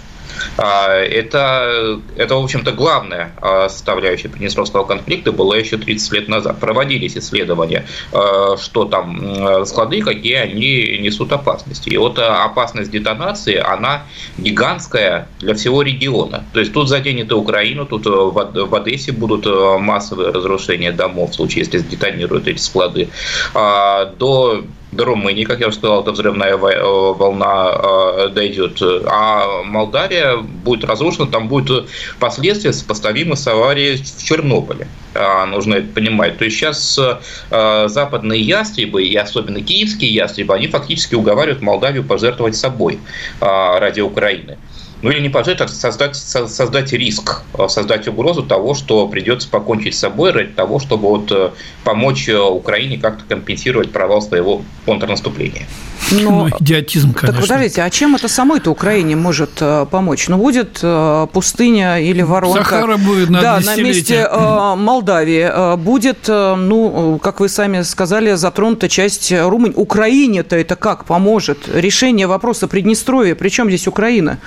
[0.58, 6.60] А, это, это, в общем-то, главная а, составляющая Приднестровского конфликта была еще 30 лет назад.
[6.60, 11.90] Проводились исследования, а, что там склады, какие они несут опасности.
[11.90, 14.04] И вот опасность детонации, она
[14.38, 16.44] гигантская для всего региона.
[16.54, 19.46] То есть тут заденет и Украину, тут в Одессе будут
[19.80, 23.10] массовые разрушения домов в случае, если сдетонируют эти склады.
[23.54, 24.64] До
[24.96, 30.84] до Румынии, как я уже сказал, эта взрывная э, волна э, дойдет, а Молдавия будет
[30.86, 34.88] разрушена, там будут последствия сопоставимы с аварией в Чернобыле.
[35.16, 36.38] А, нужно это понимать.
[36.38, 42.56] То есть сейчас э, западные ястребы, и особенно киевские ястребы, они фактически уговаривают Молдавию пожертвовать
[42.56, 43.00] собой
[43.40, 44.58] ради Украины
[45.04, 49.96] ну или не пожать, а создать, создать риск, э, создать угрозу того, что придется покончить
[49.96, 51.52] с собой ради того, чтобы вот э,
[51.84, 55.68] помочь э, Украине как-то компенсировать провал своего контрнаступления.
[56.12, 57.42] Но, ну, идиотизм, конечно.
[57.42, 60.30] Так подождите, а чем это самой-то Украине может э, помочь?
[60.30, 62.64] Ну, будет э, пустыня или воронка.
[62.64, 65.50] Сахара будет на Да, на месте э, Молдавии.
[65.52, 69.76] Э, будет, э, ну, как вы сами сказали, затронута часть Румынии.
[69.76, 71.68] Украине-то это как поможет?
[71.74, 73.36] Решение вопроса Приднестровья.
[73.36, 74.40] Причем здесь Украина?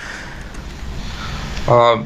[1.66, 2.04] А,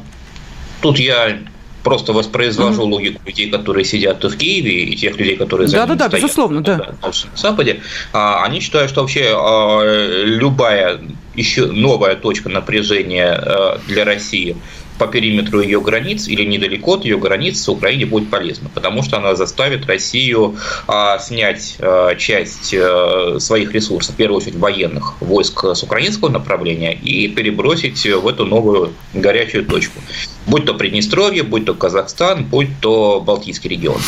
[0.81, 1.39] тут я
[1.83, 2.91] просто воспроизвожу mm-hmm.
[2.91, 6.23] логику людей, которые сидят в Киеве, и тех людей, которые за да, да, да, стоят
[6.23, 6.95] безусловно, да.
[7.01, 7.81] на Западе.
[8.13, 9.81] А, они считают, что вообще а,
[10.23, 10.99] любая
[11.35, 14.55] еще новая точка напряжения для России
[15.01, 19.33] по периметру ее границ или недалеко от ее границ Украине будет полезно, потому что она
[19.33, 25.81] заставит Россию а, снять а, часть а, своих ресурсов, в первую очередь военных войск с
[25.81, 29.99] украинского направления и перебросить в эту новую горячую точку.
[30.45, 33.99] Будь то Приднестровье, будь то Казахстан, будь то Балтийский регион.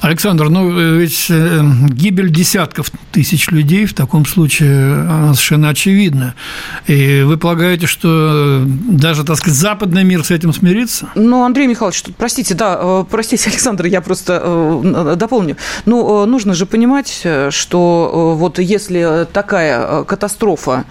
[0.00, 1.60] Александр, ну ведь э,
[1.90, 6.34] гибель десятков тысяч людей в таком случае совершенно очевидна.
[6.86, 11.10] И вы полагаете, что даже, так сказать, западный мир с этим смирится?
[11.14, 15.56] Ну, Андрей Михайлович, тут, простите, да, э, простите, Александр, я просто э, дополню.
[15.84, 20.84] Ну, нужно же понимать, что вот если такая катастрофа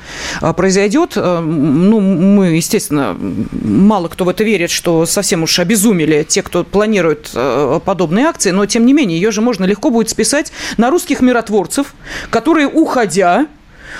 [0.56, 6.64] произойдет, ну, мы, естественно, мало кто в это верит, что совсем уж обезумели те, кто
[6.64, 10.90] планирует э, подобные акции, но тем не менее ее же можно легко будет списать на
[10.90, 11.94] русских миротворцев,
[12.30, 13.48] которые, уходя,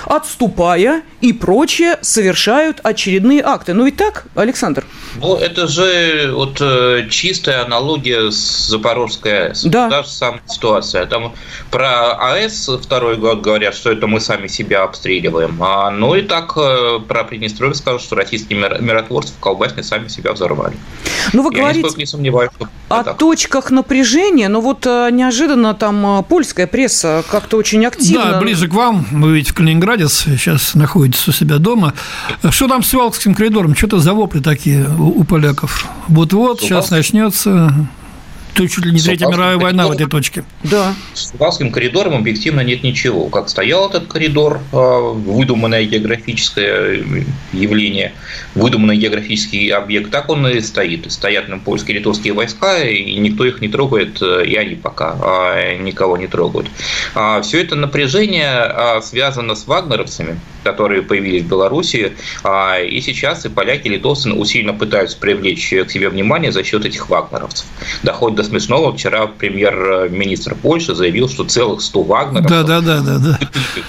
[0.04, 3.74] отступая и прочее, совершают очередные акты.
[3.74, 4.86] Ну ведь так, Александр?
[5.20, 9.64] Ну, это же вот э, чистая аналогия с Запорожской АЭС.
[9.64, 9.90] Да.
[9.90, 11.06] Та же самая ситуация.
[11.06, 11.34] Там
[11.70, 15.62] про АЭС второй год говорят, что это мы сами себя обстреливаем.
[15.62, 20.32] А, ну и так э, про Приднестровье скажут, что российские миротворцы в Колбасне сами себя
[20.32, 20.76] взорвали.
[21.32, 23.18] Ну, вы Я говорите не сомневаюсь, что о так.
[23.18, 28.32] точках напряжения, но вот э, неожиданно там польская пресса как-то очень активно...
[28.32, 29.79] Да, ближе к вам, вы ведь в Калининграде
[30.36, 31.94] сейчас находитесь у себя дома.
[32.50, 33.74] Что там с Валкским коридором?
[33.74, 35.86] Что-то за вопли такие у, поляков.
[36.08, 37.88] Вот-вот, сейчас начнется
[38.54, 40.44] то чуть ли не Третья мировая война в этой точке.
[40.64, 40.94] Да.
[41.14, 43.26] С Уральским коридором объективно нет ничего.
[43.26, 47.04] Как стоял этот коридор, а, выдуманное географическое
[47.52, 48.12] явление,
[48.54, 51.10] выдуманный географический объект, так он и стоит.
[51.10, 56.16] Стоят на польские литовские войска, и никто их не трогает, и они пока а, никого
[56.16, 56.68] не трогают.
[57.14, 62.12] А, Все это напряжение связано с вагнеровцами, которые появились в Беларуси,
[62.44, 67.08] и сейчас и поляки, и литовцы усиленно пытаются привлечь к себе внимание за счет этих
[67.08, 67.66] вагнеровцев.
[68.02, 68.92] Доходит до смешного.
[68.92, 73.38] Вчера премьер-министр Польши заявил, что целых 100 вагнеров да, да, да, да, да.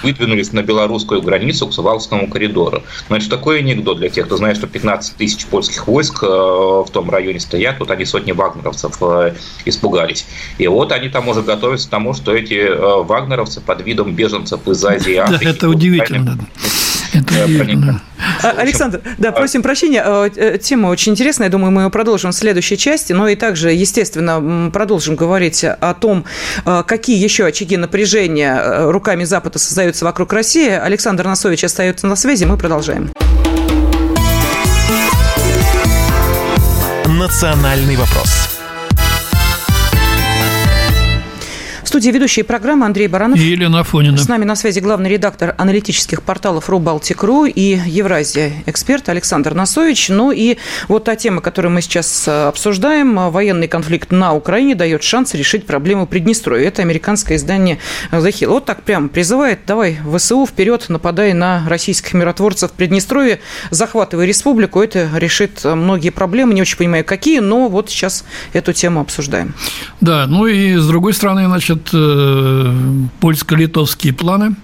[0.02, 2.82] выдвинулись на белорусскую границу к Сувалскому коридору.
[3.08, 7.40] Это такой анекдот для тех, кто знает, что 15 тысяч польских войск в том районе
[7.40, 9.00] стоят, вот они сотни вагнеровцев
[9.64, 10.26] испугались.
[10.58, 12.68] И вот они там уже готовятся к тому, что эти
[13.04, 15.44] вагнеровцы под видом беженцев из Азии и Африки...
[15.44, 16.38] Да, это удивительно.
[17.12, 18.00] Это
[18.42, 20.02] а, Александр, да, просим прощения.
[20.04, 21.48] Э, э, тема очень интересная.
[21.48, 23.12] Я думаю, мы ее продолжим в следующей части.
[23.12, 26.24] Но и также, естественно, продолжим говорить о том,
[26.64, 30.70] э, какие еще очаги напряжения руками Запада создаются вокруг России.
[30.70, 32.44] Александр Носович остается на связи.
[32.44, 33.10] Мы продолжаем.
[37.06, 38.41] Национальный вопрос
[41.92, 43.38] студии ведущие программы Андрей Баранов.
[43.38, 44.16] И Елена Афонина.
[44.16, 50.08] С нами на связи главный редактор аналитических порталов РуБалтик.ру и Евразия эксперт Александр Носович.
[50.08, 50.56] Ну и
[50.88, 55.66] вот та тема, которую мы сейчас э, обсуждаем, военный конфликт на Украине дает шанс решить
[55.66, 56.68] проблему Приднестровья.
[56.68, 57.76] Это американское издание
[58.10, 58.48] The Hill.
[58.48, 64.80] Вот так прям призывает, давай ВСУ вперед, нападай на российских миротворцев в Приднестровье, захватывай республику,
[64.80, 68.24] это решит многие проблемы, не очень понимаю какие, но вот сейчас
[68.54, 69.52] эту тему обсуждаем.
[70.00, 72.74] Да, ну и с другой стороны, значит, вот э,
[73.20, 74.54] польско-литовские планы,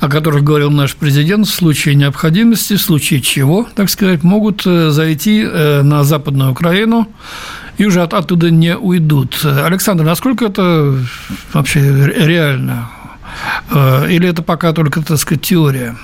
[0.00, 4.90] о которых говорил наш президент, в случае необходимости, в случае чего, так сказать, могут э,
[4.90, 7.08] зайти э, на Западную Украину
[7.76, 9.44] и уже от, оттуда не уйдут.
[9.44, 10.98] Александр, насколько это
[11.52, 12.90] вообще реально?
[13.72, 15.94] Или это пока только, так сказать, теория?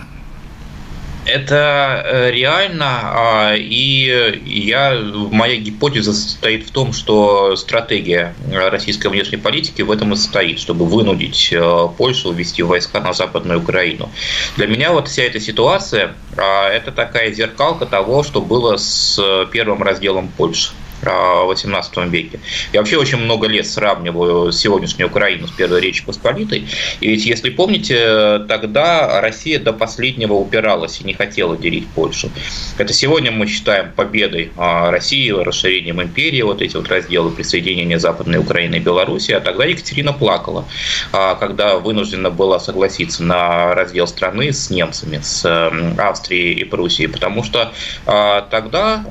[1.26, 5.00] Это э, реально, а, и я,
[5.30, 10.84] моя гипотеза состоит в том, что стратегия российской внешней политики в этом и состоит, чтобы
[10.84, 14.10] вынудить э, Польшу ввести войска на Западную Украину.
[14.56, 19.18] Для меня вот вся эта ситуация а,– это такая зеркалка того, что было с
[19.50, 20.72] первым разделом Польши.
[21.12, 22.40] XVIII веке.
[22.72, 26.66] Я вообще очень много лет сравниваю сегодняшнюю Украину с Первой Речи Посполитой.
[27.00, 32.30] И ведь, если помните, тогда Россия до последнего упиралась и не хотела делить Польшу.
[32.78, 38.38] Это сегодня мы считаем победой а, России, расширением империи, вот эти вот разделы присоединения Западной
[38.38, 39.32] Украины и Беларуси.
[39.32, 40.64] А тогда Екатерина плакала,
[41.12, 45.44] а, когда вынуждена была согласиться на раздел страны с немцами, с
[45.98, 47.72] Австрией и Пруссией, потому что
[48.06, 49.04] а, тогда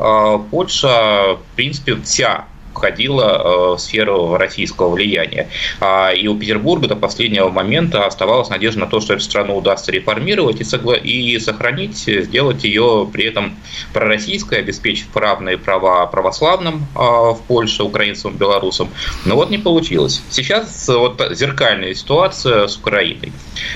[0.51, 5.47] Польша, в принципе, принципе, вся входила э, в сферу российского влияния.
[5.79, 9.91] А, и у Петербурга до последнего момента оставалась надежда на то, что эту страну удастся
[9.91, 13.55] реформировать и, согла- и сохранить, сделать ее при этом
[13.93, 18.89] пророссийской, обеспечив равные права православным а, в Польше, украинцам, белорусам.
[19.25, 20.23] Но вот не получилось.
[20.31, 23.31] Сейчас вот зеркальная ситуация с Украиной.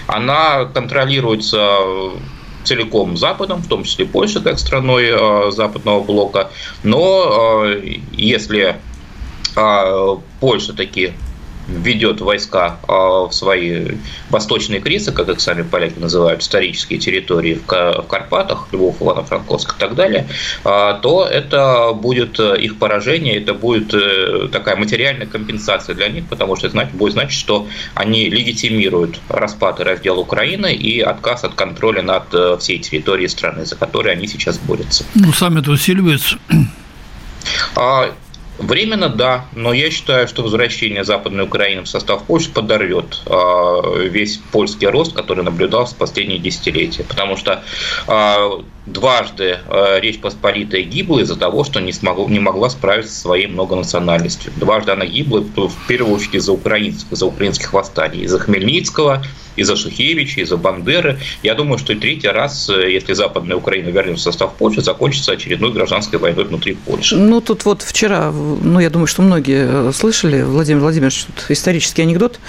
[0.07, 1.81] Она контролируется
[2.67, 6.51] целиком Западом, в том числе Польша как страной э, западного блока.
[6.83, 8.75] Но э, если
[9.55, 11.13] э, Польша таки
[11.67, 13.97] ведет войска а, в свои
[14.29, 17.65] восточные крисы, как их сами поляки называют, исторические территории в
[18.03, 20.27] Карпатах, Львов, Ивано-Франковск и так далее,
[20.63, 26.25] а, то это будет э, их поражение, это будет э, такая материальная компенсация для них,
[26.27, 31.53] потому что это будет значить, что они легитимируют распад и раздел Украины и отказ от
[31.55, 35.05] контроля над э, всей территорией страны, за которой они сейчас борются.
[35.15, 36.37] Ну, сам это усиливается.
[38.57, 44.37] Временно да, но я считаю, что возвращение Западной Украины в состав Польши подорвет а, весь
[44.51, 47.03] польский рост, который наблюдался в последние десятилетия.
[47.03, 47.63] Потому что
[48.07, 53.21] а, дважды а, Речь Посполитая гибла из-за того, что не, смогла, не могла справиться со
[53.21, 54.51] своей многонациональностью.
[54.55, 58.23] Дважды она гибла в первую очередь из-за украинских, из-за украинских восстаний.
[58.23, 59.23] Из-за Хмельницкого,
[59.57, 61.19] из-за Шухевича, из-за Бандеры.
[61.43, 65.33] Я думаю, что и третий раз, э, если Западная Украина вернется в состав Польши, закончится
[65.33, 67.17] очередной гражданской войной внутри Польши.
[67.17, 72.03] Ну, тут вот вчера, ну, я думаю, что многие э, слышали, Владимир Владимирович тут исторический
[72.03, 72.39] анекдот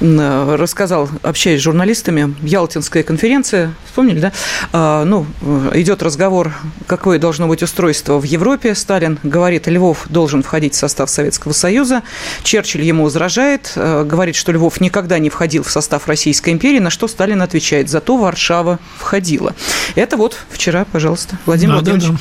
[0.00, 4.32] э, рассказал, общаясь с журналистами, Ялтинская конференция, вспомнили, да?
[4.72, 5.26] А, ну,
[5.74, 6.52] идет разговор,
[6.86, 8.74] какое должно быть устройство в Европе.
[8.74, 12.02] Сталин говорит, Львов должен входить в состав Советского Союза.
[12.42, 17.08] Черчилль ему возражает, говорит, что Львов никогда не входил в состав Российской империи, на что
[17.08, 19.54] Сталин отвечает, зато Варшава входила.
[19.94, 22.20] Это вот вчера, пожалуйста, Владимир да, Владимирович.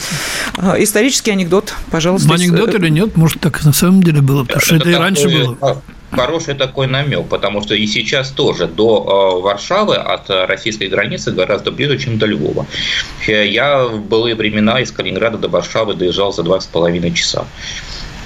[0.56, 0.84] Да, да.
[0.84, 2.34] Исторический анекдот, пожалуйста.
[2.34, 5.28] Анекдот или нет, может, так на самом деле было, потому что это, это и раньше
[5.28, 5.82] было
[6.12, 11.72] хороший такой намек, потому что и сейчас тоже до э, Варшавы от российской границы гораздо
[11.72, 12.66] ближе, чем до Львова.
[13.28, 17.46] Я в былые времена из Калининграда до Варшавы доезжал за два с половиной часа.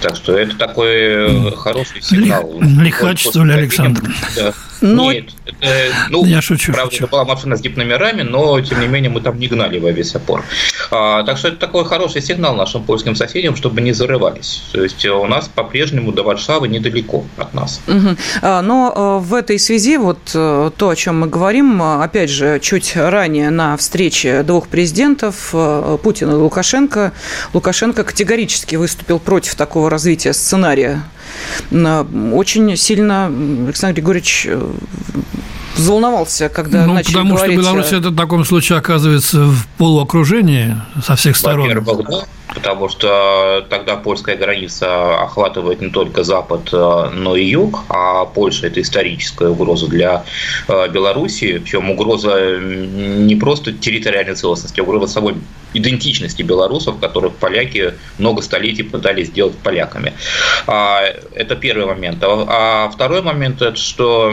[0.04, 2.60] Так что это такой э, хороший сигнал.
[2.60, 4.02] Лихач, что ли, Александр?
[4.36, 4.54] Да.
[4.84, 5.12] Но...
[5.12, 7.06] Нет, это, ну, я шучу, правда, шучу.
[7.06, 10.14] это была машина с дип-номерами, но, тем не менее, мы там не гнали во весь
[10.14, 10.44] опор.
[10.92, 14.64] А, так что это такой хороший сигнал нашим польским соседям, чтобы не зарывались.
[14.74, 17.82] То есть у нас по-прежнему до Варшавы недалеко от нас.
[17.88, 18.18] Угу.
[18.42, 23.78] Но в этой связи вот то, о чем мы говорим, опять же, чуть ранее на
[23.78, 25.56] встрече двух президентов
[26.04, 27.14] Путина и Лукашенко,
[27.54, 31.04] Лукашенко категорически выступил против такого развития сценария.
[31.72, 34.72] Очень сильно Александр Григорьевич э,
[35.76, 37.60] взволновался, когда ну, начали потому говорить...
[37.60, 40.76] что Беларусь это в таком случае оказывается в полуокружении
[41.06, 41.68] со всех сторон.
[41.68, 42.24] Во-первых, да,
[42.54, 48.68] потому что тогда польская граница охватывает не только Запад, э, но и Юг, а Польша–
[48.68, 50.24] это историческая угроза для
[50.68, 55.36] э, Белоруссии, причем угроза не просто территориальной целостности, а угроза собой
[55.74, 60.14] идентичности белорусов, которых поляки много столетий пытались сделать поляками.
[60.68, 61.02] А,
[61.34, 62.24] это первый момент.
[62.24, 64.32] А, а второй момент– это что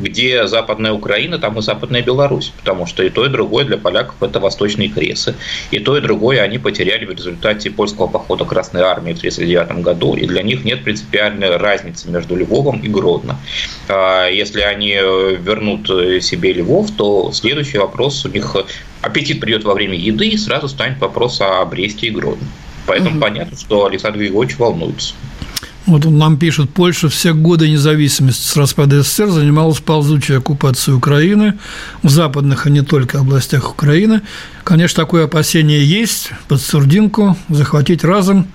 [0.00, 4.14] где Западная Украина, там и Западная Беларусь, потому что и то, и другое для поляков–
[4.20, 5.34] это восточные кресы,
[5.70, 9.84] и то, и другое они потеряли в результате результате польского похода Красной Армии в 1939
[9.84, 13.38] году, и для них нет принципиальной разницы между Львовом и Гродно.
[13.88, 18.56] А если они э, вернут э, себе Львов, то следующий вопрос у них
[19.02, 22.46] аппетит придет во время еды, и сразу станет вопрос о Бресте и Гродно.
[22.86, 23.20] Поэтому угу.
[23.20, 25.14] понятно, что Александр Григорьевич волнуется.
[25.86, 31.54] Вот нам пишет, Польша все годы независимости с распада СССР занималась ползучей оккупацией Украины
[32.02, 34.22] в западных, а не только областях Украины.
[34.64, 38.48] Конечно, такое опасение есть, под сурдинку захватить разом,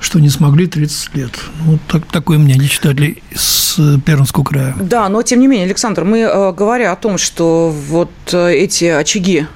[0.00, 1.32] что не смогли 30 лет.
[1.60, 4.74] Вот так, такое мнение читателей с Пермского края.
[4.80, 8.84] Да, но тем не менее, Александр, мы, э, говоря о том, что вот э, эти
[8.86, 9.46] очаги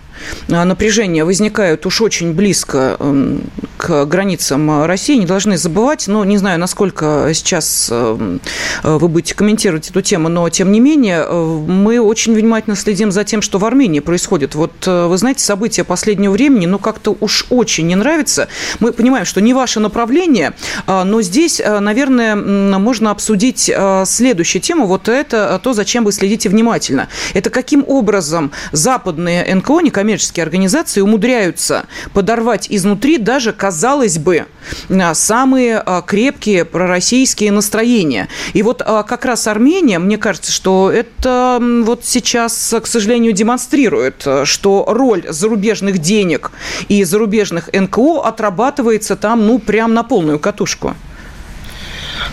[0.48, 3.42] напряжения возникают уж очень близко эм,
[3.76, 8.40] к границам России, не должны забывать, ну, не знаю, насколько сейчас эм,
[8.84, 13.10] э, вы будете комментировать эту тему, но, тем не менее, э, мы очень внимательно следим
[13.10, 14.54] за тем, что в Армении происходит.
[14.54, 18.48] Вот, э, вы знаете, события последнего времени, ну, как-то уж очень не нравится.
[18.78, 20.52] Мы понимаем, что не ваше направление,
[20.86, 23.70] а, но здесь, наверное, можно обсудить
[24.04, 24.86] следующую тему.
[24.86, 27.08] Вот это то, зачем вы следите внимательно.
[27.34, 34.46] Это каким образом западные НКО, некоммерческие некоммерческие организации умудряются подорвать изнутри даже, казалось бы,
[34.90, 38.28] а, самые а, крепкие пророссийские настроения.
[38.52, 44.26] И вот а, как раз Армения, мне кажется, что это вот сейчас, к сожалению, демонстрирует,
[44.44, 46.52] что роль зарубежных денег
[46.88, 50.94] и зарубежных НКО отрабатывается там, ну, прям на полную катушку.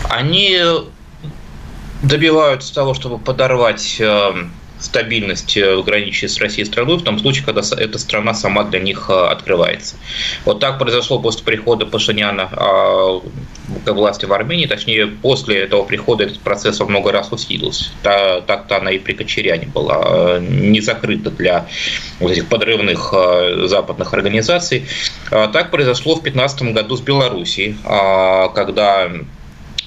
[0.09, 0.59] Они
[2.03, 7.61] добиваются того, чтобы подорвать эм, стабильность, э, граничащей с Россией страной, в том случае, когда
[7.77, 9.95] эта страна сама для них э, открывается.
[10.45, 13.21] Вот так произошло после прихода Пашиняна а,
[13.86, 17.91] к власти в Армении, точнее, после этого прихода этот процесс во много раз усилился.
[18.01, 21.67] Так-то она и при Кочеряне была э, не закрыта для
[22.19, 23.13] вот этих подрывных
[23.65, 24.86] западных организаций.
[25.32, 29.09] А так произошло в 2015 году с Белоруссией, а, когда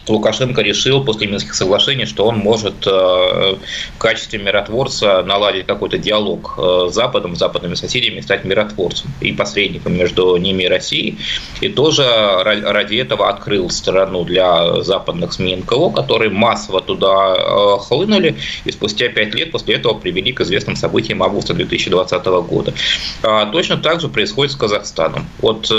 [0.09, 6.55] Лукашенко решил после Минских соглашений, что он может э, в качестве миротворца наладить какой-то диалог
[6.59, 11.19] э, с Западом, с западными соседями, стать миротворцем и посредником между ними и Россией.
[11.61, 12.05] И тоже
[12.43, 19.09] ради этого открыл страну для западных СМИ НКО, которые массово туда э, хлынули и спустя
[19.09, 22.75] пять лет после этого привели к известным событиям августа 2020 года.
[23.23, 25.27] А точно так же происходит с Казахстаном.
[25.41, 25.71] Вот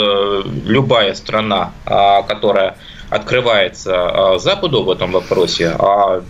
[0.65, 2.77] любая страна, а, которая
[3.15, 6.23] открывается а, Западу в этом вопросе, а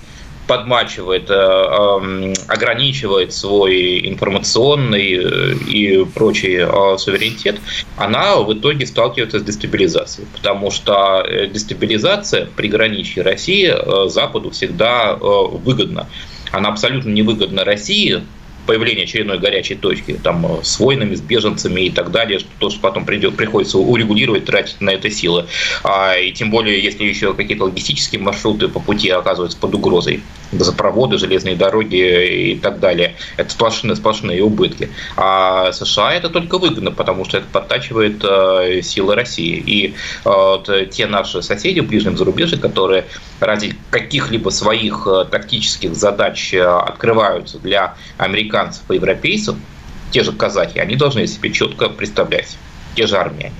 [0.45, 7.55] подмачивает, э, ограничивает свой информационный э, и прочий а, суверенитет,
[7.95, 10.27] она в итоге сталкивается с дестабилизацией.
[10.33, 13.73] Потому что э, дестабилизация в приграничье России
[14.09, 16.09] Западу всегда выгодна.
[16.51, 18.21] Она абсолютно невыгодна России,
[18.65, 22.79] появление очередной горячей точки там, э, с войнами, с беженцами и так далее, что тоже
[22.79, 25.45] потом придет, приходится урегулировать, тратить на это силы.
[25.83, 31.17] А, и тем более, если еще какие-то логистические маршруты по пути оказываются под угрозой, газопроводы,
[31.17, 33.15] железные дороги и так далее.
[33.37, 34.89] Это сплошные, сплошные убытки.
[35.17, 39.57] А США это только выгодно, потому что это подтачивает э, силы России.
[39.65, 39.93] И э,
[40.25, 43.05] вот, те наши соседи в ближнем зарубежье, которые
[43.39, 48.52] ради каких-либо своих э, тактических задач э, открываются для американцев
[48.89, 49.55] и европейцев,
[50.11, 52.57] те же казахи, они должны себе четко представлять,
[52.95, 53.51] те же армяне.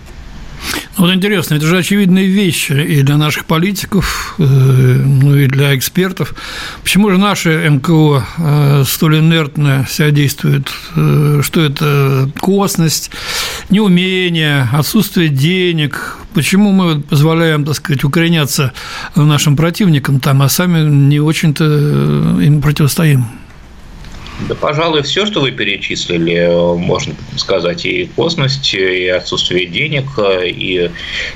[0.98, 6.36] Вот интересно, это же очевидные вещи и для наших политиков, э, ну и для экспертов.
[6.84, 10.72] Почему же наши МКО э, столь инертно себя действуют?
[10.96, 13.10] Э, что это косность,
[13.70, 16.18] неумение, отсутствие денег?
[16.36, 18.72] Почему мы позволяем, так сказать, укореняться
[19.16, 21.66] нашим противникам там, а сами не очень-то
[22.40, 23.26] им противостоим?
[24.48, 30.92] Да, пожалуй, все, что вы перечислили, можно сказать, и косность, и отсутствие денег, и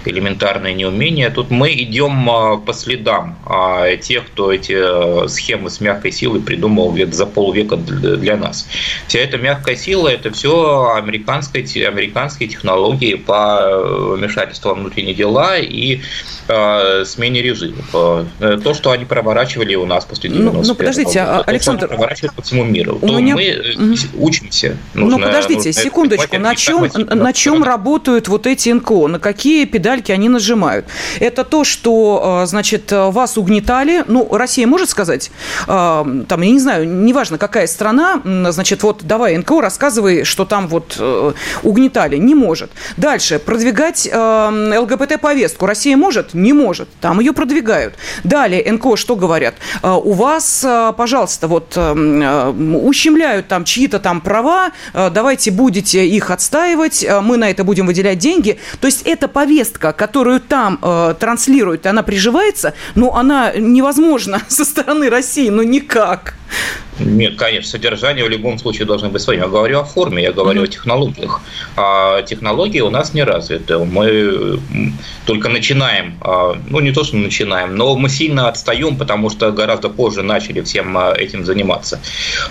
[0.06, 1.30] элементарное неумение.
[1.30, 6.42] Тут мы идем а, по следам а, тех, кто эти а, схемы с мягкой силой
[6.42, 8.68] придумал за полвека для нас.
[9.08, 16.02] Вся эта мягкая сила– это все американские, американские технологии по вмешательству в внутренние дела и
[16.48, 17.90] смене режимов.
[17.92, 21.88] То, что они проворачивали у нас после 90 ну, ну, подождите, года, Александр...
[21.88, 22.97] проворачивают по всему миру.
[23.02, 23.36] У меня...
[23.36, 24.78] Мы учимся.
[24.94, 26.38] Ну, нужно, ну, подождите, нужно секундочку.
[26.38, 29.08] На чем, на чем работают вот эти НКО?
[29.08, 30.86] На какие педальки они нажимают?
[31.20, 34.04] Это то, что, значит, вас угнетали.
[34.08, 35.32] Ну, Россия может сказать,
[35.66, 41.02] там, я не знаю, неважно, какая страна, значит, вот давай НКО, рассказывай, что там вот
[41.64, 42.18] угнетали.
[42.18, 42.72] Не может.
[42.98, 43.40] Дальше.
[43.40, 45.66] Продвигать ЛГБТ-повестку.
[45.66, 46.34] Россия может?
[46.34, 46.90] Не может.
[47.02, 47.96] Там ее продвигают.
[48.24, 49.56] Далее НКО что говорят?
[49.84, 50.66] У вас,
[50.98, 51.78] пожалуйста, вот
[52.78, 58.60] ущемляют там чьи-то там права, давайте будете их отстаивать, мы на это будем выделять деньги.
[58.80, 60.80] То есть эта повестка, которую там
[61.20, 66.36] транслируют, она приживается, но она невозможна со стороны России, ну никак.
[67.00, 69.42] Нет, конечно, содержание в любом случае должно быть своим.
[69.42, 70.66] Я говорю о форме, я говорю mm-hmm.
[70.66, 71.42] о технологиях.
[71.76, 73.78] А технологии у нас не развиты.
[73.78, 74.60] Мы
[75.26, 79.90] только начинаем, а, ну не то, что начинаем, но мы сильно отстаем, потому что гораздо
[79.90, 82.00] позже начали всем а, этим заниматься.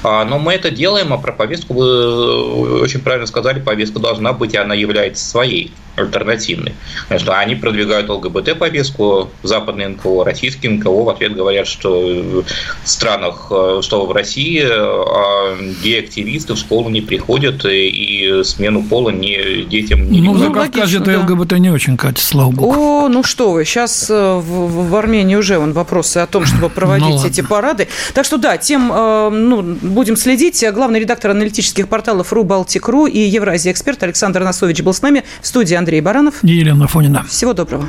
[0.02, 4.54] А, но мы это делаем, а про повестку вы очень правильно сказали, повестка должна быть,
[4.54, 6.74] и она является своей альтернативной.
[7.08, 12.44] Конечно, они продвигают ЛГБТ-повестку, западные НКО, российские НКО в ответ говорят, что в
[12.84, 13.46] странах,
[13.80, 20.10] что в России России а гей-активисты в школу не приходят и смену пола не, детям
[20.10, 21.20] не Ну, за Кавказе это да.
[21.20, 22.74] ЛГБТ не очень катится, слава богу.
[22.74, 26.68] О, ну что вы, сейчас э, в, в Армении уже вон вопросы о том, чтобы
[26.74, 27.88] проводить ну, эти парады.
[28.14, 30.64] Так что да, тем э, ну, будем следить.
[30.72, 35.46] Главный редактор аналитических порталов РУ, Балтик.ру и Евразия эксперт Александр Насович был с нами в
[35.46, 36.42] студии Андрей Баранов.
[36.42, 37.24] И Елена Фонина.
[37.28, 37.86] Всего доброго.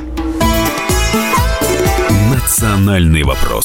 [2.32, 3.64] Национальный вопрос.